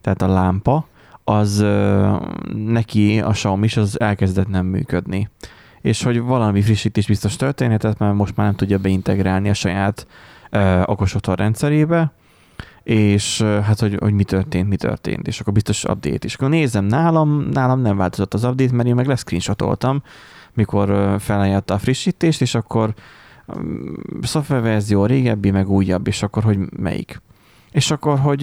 [0.00, 0.86] tehát a lámpa,
[1.24, 1.64] az
[2.54, 5.28] neki a Xiaomi az elkezdett nem működni.
[5.80, 10.06] És hogy valami frissítés biztos történhetett, mert most már nem tudja beintegrálni a saját
[10.84, 12.12] okos otthon rendszerébe,
[12.86, 16.26] és hát, hogy, hogy mi történt, mi történt, és akkor biztos update.
[16.26, 20.02] És akkor nézem nálam, nálam nem változott az update, mert én meg leszcreenshotoltam,
[20.54, 22.94] mikor felajánlotta a frissítést, és akkor
[23.46, 27.22] um, szoftververzió régebbi, meg újabb, és akkor, hogy melyik.
[27.70, 28.42] És akkor, hogy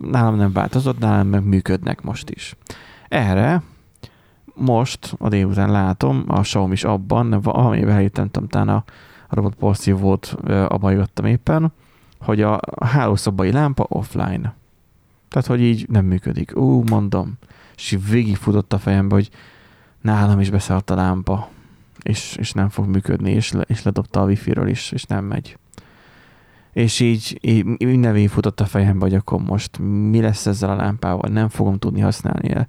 [0.00, 2.56] nálam nem változott, nálam meg működnek most is.
[3.08, 3.62] Erre
[4.54, 8.84] most a délután látom, a Xiaomi is abban, amivel eljöttem, talán a,
[9.28, 10.36] a robot porszív volt,
[10.68, 11.72] abban jöttem éppen,
[12.20, 14.54] hogy a hálószobai lámpa offline.
[15.28, 16.56] Tehát, hogy így nem működik.
[16.56, 17.38] Ú, mondom.
[17.76, 19.30] És így végigfutott a fejembe, hogy
[20.00, 21.48] nálam is beszállt a lámpa,
[22.02, 25.58] és, és nem fog működni, és, le, és ledobta a wifi-ről is, és nem megy.
[26.72, 29.78] És így, így minden végigfutott a fejembe, hogy akkor most
[30.10, 32.66] mi lesz ezzel a lámpával, nem fogom tudni használni.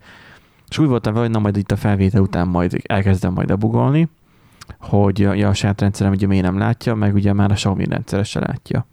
[0.69, 4.09] És úgy voltam vele, hogy na majd itt a felvétel után majd elkezdem majd bebugolni,
[4.79, 8.25] hogy ja, a saját rendszerem ugye miért nem látja, meg ugye már a Xiaomi rendszer
[8.25, 8.85] se látja.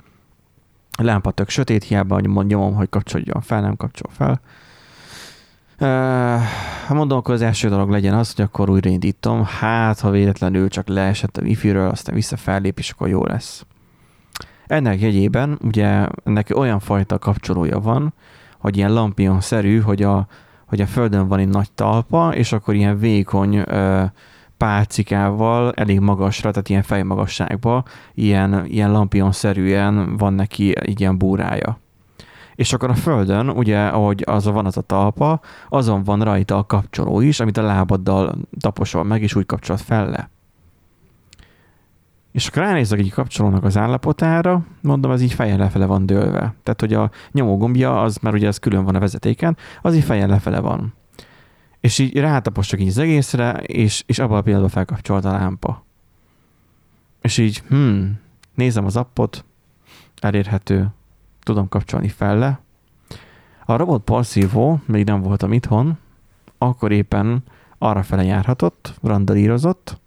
[1.02, 4.40] Lámpa tök sötét, hiába nyomom, hogy kapcsoljon fel, nem kapcsol fel.
[5.80, 9.44] Uh, mondom, akkor az első dolog legyen az, hogy akkor újraindítom.
[9.44, 13.66] Hát, ha véletlenül csak leesett a wifi-ről, aztán vissza fellép, és akkor jó lesz.
[14.66, 18.14] Ennek jegyében ugye ennek olyan fajta kapcsolója van,
[18.58, 20.26] hogy ilyen lampion-szerű, hogy a,
[20.66, 24.04] hogy a földön van egy nagy talpa, és akkor ilyen vékony ö,
[24.64, 27.84] pálcikával elég magasra, tehát ilyen fejmagasságba,
[28.14, 31.78] ilyen, ilyen lampion-szerűen van neki egy ilyen búrája.
[32.54, 36.66] És akkor a földön, ugye, ahogy az van az a talpa, azon van rajta a
[36.66, 40.30] kapcsoló is, amit a lábaddal taposol meg, és úgy kapcsolod fel le.
[42.32, 46.54] És akkor ránézek egy kapcsolónak az állapotára, mondom, ez így fejjel lefele van dőlve.
[46.62, 50.28] Tehát, hogy a nyomógombja, az már ugye ez külön van a vezetéken, az így fejjel
[50.28, 50.94] lefele van.
[51.84, 55.84] És így rátapostak így az egészre, és, és abban a pillanatban felkapcsolt a lámpa.
[57.20, 58.18] És így, hmm,
[58.54, 59.44] nézem az appot,
[60.20, 60.88] elérhető,
[61.42, 62.62] tudom kapcsolni fel
[63.64, 65.98] A robot porszívó, még nem voltam itthon,
[66.58, 67.42] akkor éppen
[67.78, 70.00] arra fele járhatott, randalírozott,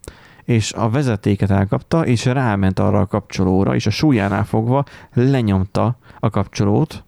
[0.43, 6.29] és a vezetéket elkapta, és ráment arra a kapcsolóra, és a súlyánál fogva lenyomta a
[6.29, 7.03] kapcsolót,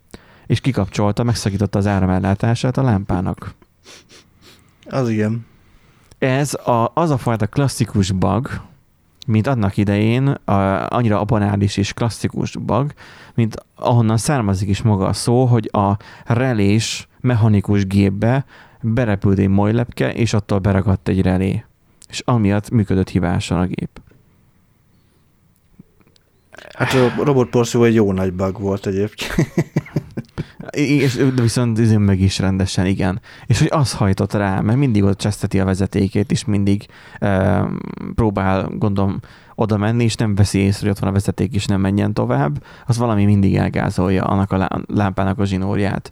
[0.45, 3.57] és kikapcsolta, megszakította az áramellátását a lámpának.
[4.89, 5.45] Az igen.
[6.17, 8.49] Ez a, az a fajta klasszikus bug,
[9.27, 12.93] mint annak idején a, annyira abonális és klasszikus bug,
[13.35, 18.45] mint ahonnan származik is maga a szó, hogy a relés mechanikus gépbe
[18.81, 21.63] berepült egy molylepke, és attól beragadt egy relé.
[22.09, 24.01] És amiatt működött hibásan a gép.
[26.73, 29.33] Hát a robotporszívó egy jó nagy bug volt egyébként.
[30.71, 33.21] És, de viszont izé meg is rendesen, igen.
[33.45, 36.85] És hogy az hajtott rá, mert mindig ott cseszteti a vezetékét, és mindig
[37.19, 37.63] e,
[38.15, 39.19] próbál, gondolom,
[39.55, 42.63] oda menni, és nem veszi észre, hogy ott van a vezeték, és nem menjen tovább,
[42.85, 46.11] az valami mindig elgázolja annak a lámpának a zsinórját.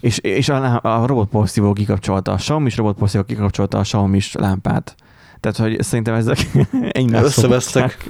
[0.00, 4.94] És, és a, a robotporszívó kikapcsolta a Xiaomi, és robotporszívó kikapcsolta a Xiaomi labát.
[5.40, 6.38] Tehát, hogy szerintem ezek
[6.90, 8.06] egymás Összevesztek.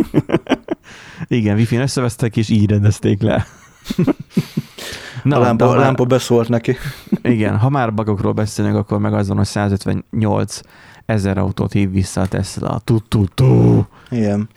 [1.27, 3.47] Igen, wifi-n összevesztek, és így rendezték le.
[5.23, 6.77] Na, a lámpa, a lámpa beszólt neki.
[7.23, 10.61] Igen, ha már bagokról beszélünk, akkor meg az van, hogy 158
[11.07, 12.81] ezer autót hív vissza a Tesla.
[12.85, 13.83] Tu, tu, tu.
[14.11, 14.49] Igen.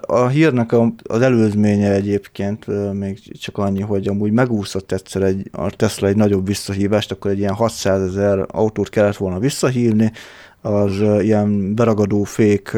[0.00, 6.08] A hírnek az előzménye egyébként még csak annyi, hogy amúgy megúszott egyszer egy, a Tesla
[6.08, 10.12] egy nagyobb visszahívást, akkor egy ilyen 600 ezer autót kellett volna visszahívni,
[10.60, 12.76] az ilyen beragadó fék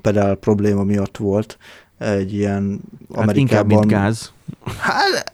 [0.00, 1.58] pedál probléma miatt volt
[1.98, 3.26] egy ilyen Amerikában.
[3.26, 4.32] Hát inkább, mint gáz.
[4.78, 5.32] Hát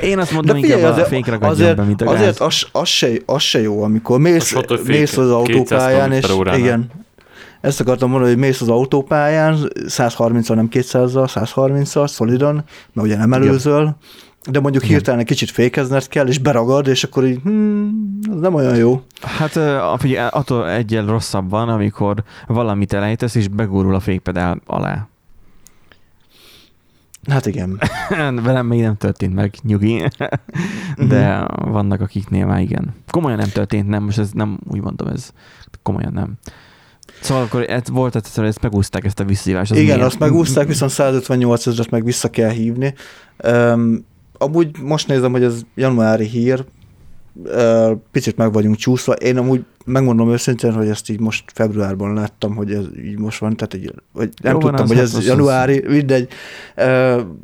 [0.00, 2.14] én azt mondom, hogy a fék azért, be, mint a gáz.
[2.14, 4.56] Azért az, az, se, az se jó, amikor mész,
[4.86, 6.90] mész az autópályán, és igen,
[7.60, 12.54] ezt akartam mondani, hogy mész az autópályán, 130-al, nem 200-al, 130-al, szolidan,
[12.92, 13.96] mert ugye nem előzöl,
[14.50, 14.94] de mondjuk Igen.
[14.94, 19.02] hirtelen egy kicsit fékezned kell, és beragad, és akkor így, hmm, ez nem olyan jó.
[19.20, 19.58] Hát
[19.98, 25.08] figyelj, attól egyel rosszabb van, amikor valamit elejtesz, és begurul a fékpedál alá.
[27.28, 27.80] Hát igen.
[28.44, 30.08] Velem még nem történt meg, nyugi.
[31.08, 31.70] De uh-huh.
[31.70, 32.94] vannak akiknél már igen.
[33.10, 35.30] Komolyan nem történt, nem, most ez nem úgy mondom, ez
[35.82, 36.32] komolyan nem.
[37.20, 39.70] Szóval akkor ez volt, hogy ezt megúzták ezt a visszívást.
[39.70, 40.08] Az igen, miért?
[40.08, 42.94] azt megúzták, viszont 158 ezeret meg vissza kell hívni.
[43.44, 46.64] Um, amúgy most nézem, hogy ez januári hír,
[48.10, 49.12] picit meg vagyunk csúszva.
[49.12, 53.56] Én amúgy megmondom őszintén, hogy ezt így most februárban láttam, hogy ez így most van,
[53.56, 55.92] tehát egy, hogy nem Jó, tudtam, hogy ez az januári, az...
[55.92, 56.28] mindegy.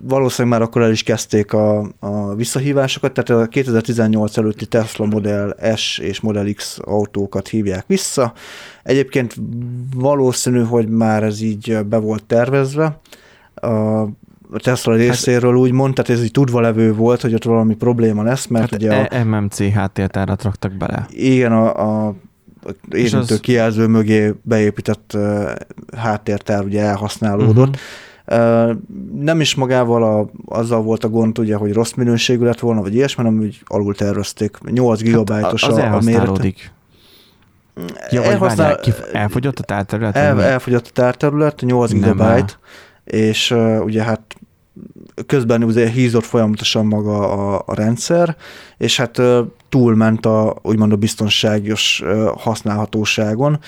[0.03, 5.57] Valószínűleg már akkor el is kezdték a, a visszahívásokat, tehát a 2018 előtti Tesla Model
[5.77, 8.33] S és Model X autókat hívják vissza.
[8.83, 9.35] Egyébként
[9.95, 13.01] valószínű, hogy már ez így be volt tervezve.
[13.55, 14.07] A
[14.57, 18.47] Tesla részéről úgy mondta, tehát ez így tudva levő volt, hogy ott valami probléma lesz,
[18.47, 19.25] mert hát ugye a...
[19.25, 21.07] MMC háttértárat raktak bele.
[21.11, 22.15] Igen, a, a
[22.91, 23.41] érintő az...
[23.41, 25.51] kijelző mögé beépített uh,
[25.97, 27.69] háttértár ugye elhasználódott.
[27.69, 27.81] Uh-huh.
[29.15, 32.95] Nem is magával a, azzal volt a gond, ugye, hogy rossz minőségű lett volna, vagy
[32.95, 34.59] ilyesmi, hanem úgy alul tervezték.
[34.71, 36.53] 8 gigabájtos hát a, a mérete.
[38.11, 38.81] Ja, vagy várjál,
[39.13, 40.17] elfogyott a tárterület?
[40.17, 42.59] El, elfogyott a tárterület, 8 gigabyte,
[43.05, 44.37] és uh, ugye hát
[45.27, 48.37] közben ugye hízott folyamatosan maga a, a rendszer,
[48.79, 49.21] és hát
[49.69, 52.03] túlment a, úgymond a biztonságos
[52.37, 53.59] használhatóságon,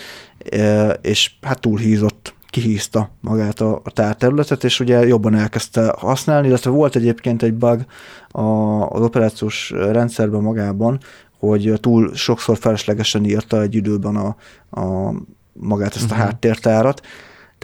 [1.00, 6.96] és hát túlhízott kihízta magát a, a tárterületet, és ugye jobban elkezdte használni, illetve volt
[6.96, 7.84] egyébként egy bug
[8.30, 8.42] a,
[8.88, 10.98] az operációs rendszerben magában,
[11.38, 14.36] hogy túl sokszor feleslegesen írta egy időben a,
[14.80, 15.14] a
[15.52, 16.20] magát ezt a uh-huh.
[16.20, 17.00] háttértárat,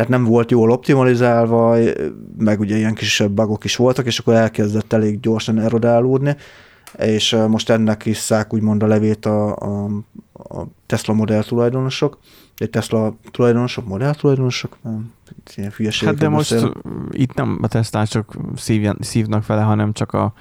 [0.00, 1.76] tehát nem volt jól optimalizálva,
[2.38, 6.36] meg ugye ilyen kisebb bugok is voltak, és akkor elkezdett elég gyorsan erodálódni,
[6.98, 9.84] és most ennek isszák úgymond a levét a, a,
[10.32, 12.18] a Tesla modell tulajdonosok,
[12.56, 14.78] egy Tesla tulajdonosok, modell tulajdonosok,
[15.56, 15.72] ilyen
[16.04, 16.72] Hát de most beszél.
[17.10, 20.32] itt nem a Tesla csak szívjan, szívnak vele, hanem csak a,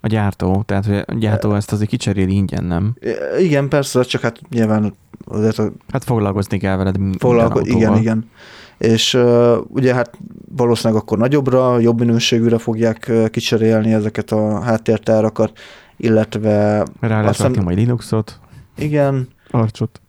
[0.00, 2.94] a gyártó, tehát hogy a gyártó ezt azért kicseréli ingyen, nem?
[3.38, 4.94] Igen, persze, csak hát nyilván
[5.24, 5.72] azért a...
[5.92, 8.30] Hát foglalkozni kell veled Foglalko- Igen, igen
[8.78, 10.18] és uh, ugye hát
[10.56, 15.58] valószínűleg akkor nagyobbra, jobb minőségűre fogják kicserélni ezeket a háttértárakat,
[15.96, 16.84] illetve...
[17.00, 18.40] Rá lehet hiszem, majd Linuxot.
[18.76, 19.28] Igen.
[19.50, 20.00] Arcsot.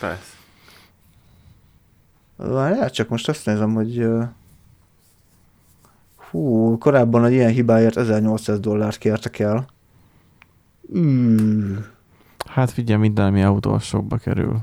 [0.00, 0.36] Persze.
[2.36, 4.08] Várjál, csak most azt nézem, hogy
[6.30, 9.66] hú, korábban egy ilyen hibáért 1800 dollárt kértek el.
[10.98, 11.76] Mm.
[12.46, 14.58] Hát figyelj, minden, ami autós sokba kerül.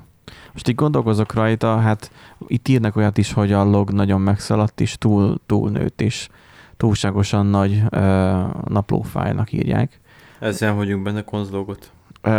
[0.53, 2.11] Most így gondolkozok rajta, hát
[2.47, 6.29] itt írnak olyat is, hogy a log nagyon megszaladt is, túl, túl nőtt is.
[6.77, 9.99] Túlságosan nagy ö, naplófájlnak írják.
[10.39, 11.91] Ezzel vagyunk benne konzlogot.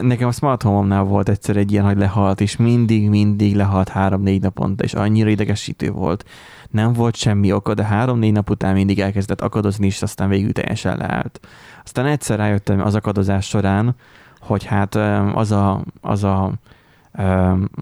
[0.00, 4.40] Nekem a smart home volt egyszer egy ilyen, hogy lehalt, és mindig, mindig lehalt három-négy
[4.40, 6.24] naponta, és annyira idegesítő volt.
[6.70, 10.96] Nem volt semmi oka, de három-négy nap után mindig elkezdett akadozni, és aztán végül teljesen
[10.96, 11.40] leállt.
[11.84, 13.94] Aztán egyszer rájöttem az akadozás során,
[14.40, 14.94] hogy hát
[15.34, 16.52] az a, az a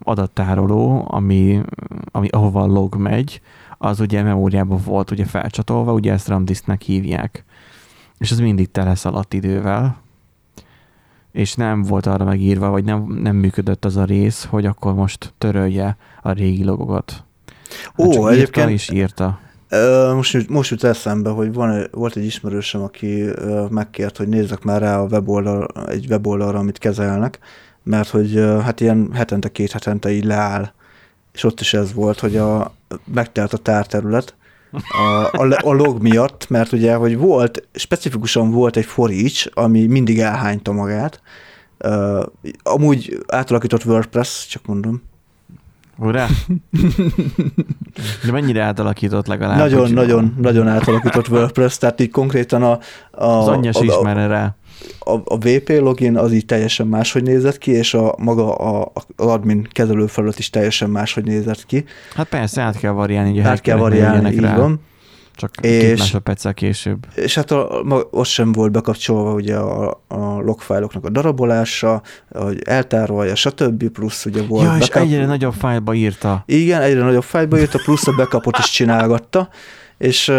[0.03, 1.61] adattároló, ami,
[2.11, 3.41] ami ahova a log megy,
[3.79, 7.45] az ugye memóriában volt ugye felcsatolva, ugye ezt RAM disknek hívják.
[8.19, 9.97] És az mindig tele szaladt idővel,
[11.33, 15.35] és nem volt arra megírva, vagy nem, nem működött az a rész, hogy akkor most
[15.39, 17.25] törölje a régi logokat.
[17.97, 19.39] Hát Ó, egyébként- és írta.
[20.15, 23.25] Most, most jut eszembe, hogy van, volt egy ismerősöm, aki
[23.71, 27.39] megkért, hogy nézzek már rá a weboldal, egy weboldalra, amit kezelnek,
[27.83, 30.73] mert hogy hát ilyen hetente, két hetente így leáll.
[31.33, 32.75] És ott is ez volt, hogy a,
[33.05, 34.35] megtelt a tárterület
[34.89, 39.87] a, a, a log miatt, mert ugye, hogy volt, specifikusan volt egy for each, ami
[39.87, 41.21] mindig elhányta magát.
[41.85, 42.25] Uh,
[42.63, 45.03] amúgy átalakított WordPress, csak mondom.
[45.99, 46.27] Ura?
[48.25, 49.59] De mennyire átalakított legalább?
[49.59, 52.79] Nagyon, hogy nagyon, nagyon átalakított WordPress, tehát így konkrétan a,
[53.11, 54.55] a, Az anyja se a, a, ismer rá.
[54.99, 59.27] a, a VP login az így teljesen máshogy nézett ki, és a maga a, az
[59.27, 61.85] admin kezelő felület is teljesen máshogy nézett ki.
[62.15, 64.57] Hát persze, át kell variálni, hogy a Át kell variálni, így rá.
[64.57, 64.81] van.
[65.37, 67.07] Csak És- két másodperccel később.
[67.15, 67.69] És hát a,
[68.11, 73.89] ott sem volt bekapcsolva ugye a, a logfájloknak a darabolása, hogy eltárolja, stb.
[73.89, 75.03] Plusz ugye volt Ja, és backup.
[75.03, 76.43] egyre nagyobb fájlba írta.
[76.47, 79.49] Igen, egyre nagyobb fájba jött, a plusz a backupot is csinálgatta,
[79.99, 80.33] és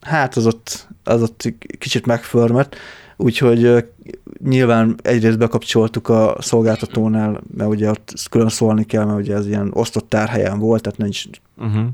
[0.00, 2.76] hát az ott, az ott kicsit megförmett,
[3.20, 3.84] úgyhogy
[4.44, 9.70] nyilván egyrészt bekapcsoltuk a szolgáltatónál, mert ugye ott külön szólni kell, mert ugye ez ilyen
[9.74, 11.24] osztott tárhelyen volt, tehát nincs,
[11.60, 11.86] Uh-huh.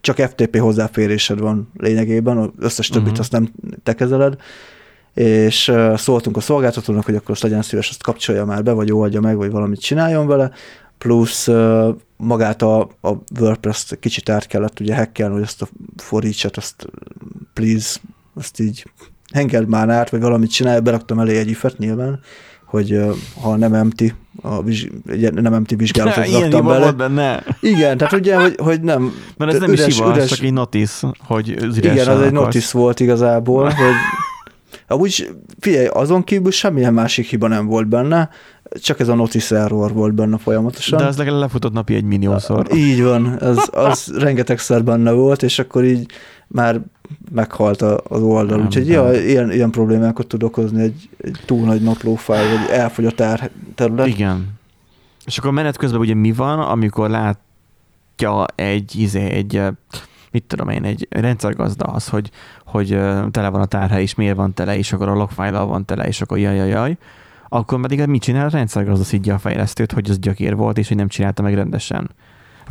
[0.00, 3.20] csak FTP hozzáférésed van lényegében, az összes többit Mhm.
[3.20, 3.52] azt nem
[3.82, 4.36] te kezeled,
[5.14, 9.20] és szóltunk a szolgáltatónak, hogy akkor azt legyen szíves, azt kapcsolja már be, vagy oldja
[9.20, 10.50] meg, vagy valamit csináljon vele,
[10.98, 11.48] plusz
[12.16, 13.10] magát a, a
[13.40, 16.24] WordPress-t kicsit át kellett ugye hackelni, hogy azt a for
[16.54, 16.88] azt
[17.54, 18.00] please,
[18.34, 18.84] azt így
[19.30, 22.20] engedd már át, vagy valamit csinálja, beraktam elé egy ifet nyilván,
[22.64, 23.00] hogy
[23.42, 24.86] ha nem empty, a vizs,
[25.34, 26.92] nem empty vizsgálatot Ilyen raktam bele.
[26.92, 27.44] benne.
[27.60, 30.44] Igen, tehát ugye, hogy, hogy nem, Mert ez nem Üres- is hiba, üres- ez csak
[30.46, 33.94] egy notice, hogy az igen, az egy notice volt igazából, hogy
[34.88, 35.28] amúgy
[35.58, 38.28] figyelj, azon kívül semmilyen másik hiba nem volt benne,
[38.82, 40.98] csak ez a notice error volt benne folyamatosan.
[40.98, 42.66] De az legalább lefutott napi egy milliószor.
[42.74, 46.06] Így van, az, az rengetegszer benne volt, és akkor így
[46.52, 46.80] már
[47.32, 48.56] meghalt a- az oldal.
[48.56, 49.04] Nem, Úgyhogy nem.
[49.04, 53.50] ja, ilyen, ilyen problémákat tud okozni egy, egy túl nagy naplófáj, vagy elfogy a tár
[53.74, 54.06] terület.
[54.06, 54.58] Igen.
[55.26, 59.62] És akkor menet közben ugye mi van, amikor látja egy, izé, egy,
[60.30, 62.30] mit tudom én, egy rendszergazda az, hogy,
[62.64, 62.88] hogy
[63.30, 66.20] tele van a tárhely, és miért van tele, és akkor a logfájlal van tele, és
[66.20, 66.96] akkor jaj, jaj, jaj.
[67.48, 68.46] Akkor pedig mit csinál?
[68.46, 72.10] A rendszergazda szidja a fejlesztőt, hogy az gyökér volt, és hogy nem csinálta meg rendesen.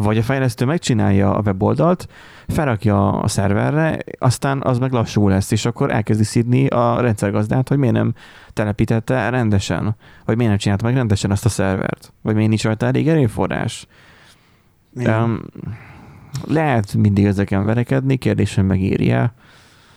[0.03, 2.07] Vagy a fejlesztő megcsinálja a weboldalt,
[2.47, 7.77] felrakja a szerverre, aztán az meg lassú lesz, és akkor elkezdi szidni a rendszergazdát, hogy
[7.77, 8.13] miért nem
[8.53, 9.95] telepítette rendesen,
[10.25, 13.87] vagy miért nem csinálta meg rendesen azt a szervert, vagy miért nincs rajta elég erőforrás.
[14.95, 15.21] Igen.
[15.21, 15.41] Um,
[16.47, 19.33] lehet mindig ezeken verekedni, kérdésem megírja.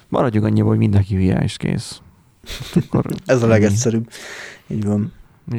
[0.09, 2.00] Maradjunk annyiból, hogy mindenki hülye és kész.
[2.74, 4.09] Akkor Ez a legegyszerűbb.
[4.66, 5.12] Így van.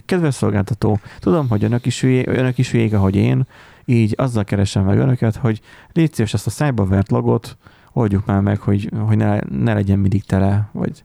[0.06, 3.48] Kedves szolgáltató, tudom, hogy önök is, hülyé, önök is hülyék, ahogy én,
[3.86, 5.62] így azzal keresem meg önöket, hogy
[5.92, 7.58] légy szíves ezt a cybervert logot,
[7.94, 11.04] oldjuk már meg, hogy, hogy ne, ne legyen mindig tele, vagy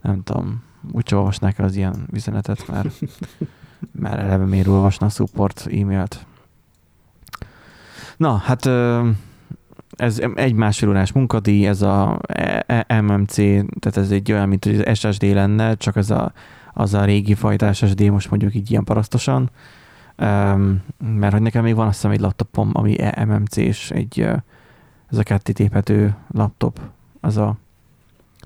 [0.00, 2.98] nem tudom, úgy olvasnák az ilyen üzenetet, mert,
[3.92, 6.26] mert eleve miért olvasna a support e-mailt.
[8.16, 8.66] Na, hát
[9.96, 13.34] ez egy másfél órás munkadíj, ez a E- E- MMC,
[13.80, 16.32] tehát ez egy olyan, mint hogy az SSD lenne, csak ez a,
[16.72, 19.50] az a régi fajta SSD, most mondjuk így ilyen parasztosan,
[20.18, 20.82] um,
[21.18, 24.34] mert hogy nekem még van azt hiszem egy laptopom, ami E- MMC-s, egy, ö,
[25.10, 25.70] ez a ketté
[26.30, 26.80] laptop,
[27.20, 27.56] az a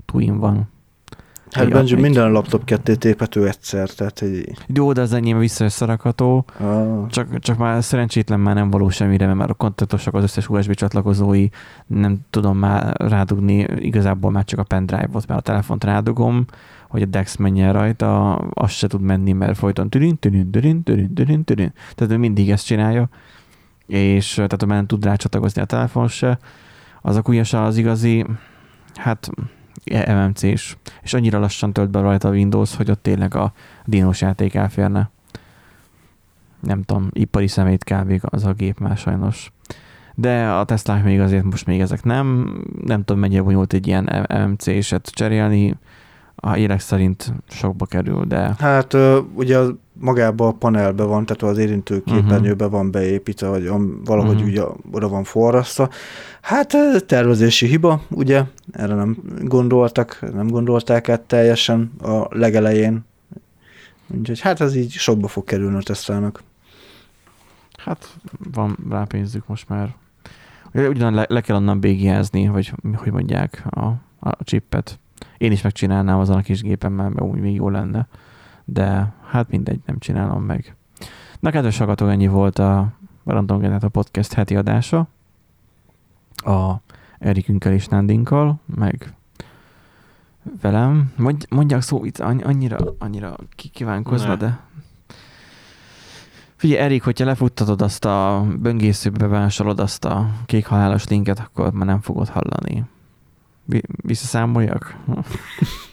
[0.05, 0.69] Twin van.
[1.51, 4.57] Hát Egy- Benji, egy- minden laptop ketté téphető egyszer, tehát egy...
[4.67, 9.25] Jó, de az enyém vissza összerakható, Ah, Csak, csak már szerencsétlen már nem való semmire,
[9.25, 11.47] mert már a kontaktosok az összes USB csatlakozói,
[11.87, 16.45] nem tudom már rádugni, igazából már csak a pendrive-ot, mert a telefont rádugom,
[16.87, 21.13] hogy a DeX menjen rajta, az se tud menni, mert folyton tűrin, tűrin, tűrin, tűrin,
[21.13, 21.73] tűrin, tűrin.
[21.95, 23.09] Tehát ő mindig ezt csinálja.
[23.85, 26.39] és tehát nem tud rácsatlakozni a telefon se.
[27.01, 28.25] Az a QS az igazi,
[28.95, 29.29] hát
[30.07, 33.53] MMC-s, és annyira lassan tölt be rajta a Windows, hogy ott tényleg a
[33.85, 35.09] dinos játék elférne.
[36.59, 38.19] Nem tudom, ipari szemét kb.
[38.21, 39.51] az a gép már sajnos.
[40.15, 42.57] De a Tesla még azért most még ezek nem.
[42.85, 45.75] Nem tudom, mennyire bonyolult egy ilyen MMC-set cserélni.
[46.39, 48.55] A élek szerint sokba kerül, de...
[48.59, 48.97] Hát
[49.33, 49.59] ugye
[49.93, 52.79] magába a panelbe van, tehát az érintő képernyőbe uh-huh.
[52.79, 53.71] van beépítve, vagy
[54.05, 54.49] valahogy uh-huh.
[54.49, 55.89] ugye oda van forrasztva.
[56.41, 56.75] Hát
[57.05, 63.05] tervezési hiba, ugye, erre nem gondoltak, nem gondolták át teljesen a legelején.
[64.17, 66.43] Úgyhogy hát ez így sokba fog kerülni a Teslának.
[67.77, 68.17] Hát
[68.53, 69.95] van rá pénzük most már.
[70.73, 73.85] Ugyan le, le kell onnan bégiázni, vagy hogy mondják, a,
[74.19, 74.99] a chipet.
[75.37, 78.07] Én is megcsinálnám azon a kis gépemmel, mert úgy még jó lenne.
[78.65, 80.75] De hát mindegy, nem csinálom meg.
[81.39, 82.87] Na, kedves hallgatók, ennyi volt a
[83.25, 85.07] Random a Podcast heti adása.
[86.35, 86.73] A
[87.19, 89.13] Erikünkkel és Nándinkkal, meg
[90.61, 91.13] velem.
[91.15, 93.35] Mondj, mondják szó, itt annyira, annyira
[93.71, 94.59] kívánkozva, de...
[96.55, 101.85] Figyelj, Erik, hogyha lefuttatod azt a böngészőbe, bevásolod azt a kék halálos linket, akkor már
[101.85, 102.83] nem fogod hallani.
[104.03, 104.95] Visszaszámoljak?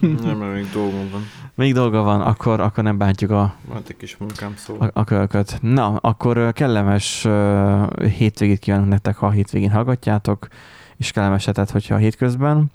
[0.01, 1.22] nem, mert még dolgom van.
[1.55, 4.77] Még dolga van, akkor, akkor nem bántjuk a, Van egy kis munkám szó.
[4.81, 5.59] a, a kölköt.
[5.62, 10.49] Na, akkor kellemes uh, hétvégét kívánunk nektek, ha a hétvégén hallgatjátok,
[10.97, 12.70] és kellemes hetet, hogyha a hétközben,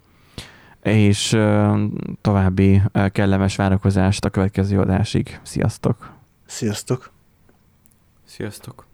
[0.84, 1.82] és uh,
[2.22, 5.40] további uh, kellemes várakozást a következő adásig.
[5.44, 6.12] Sziasztok!
[6.46, 7.12] Sziasztok!
[8.26, 8.89] Sziasztok!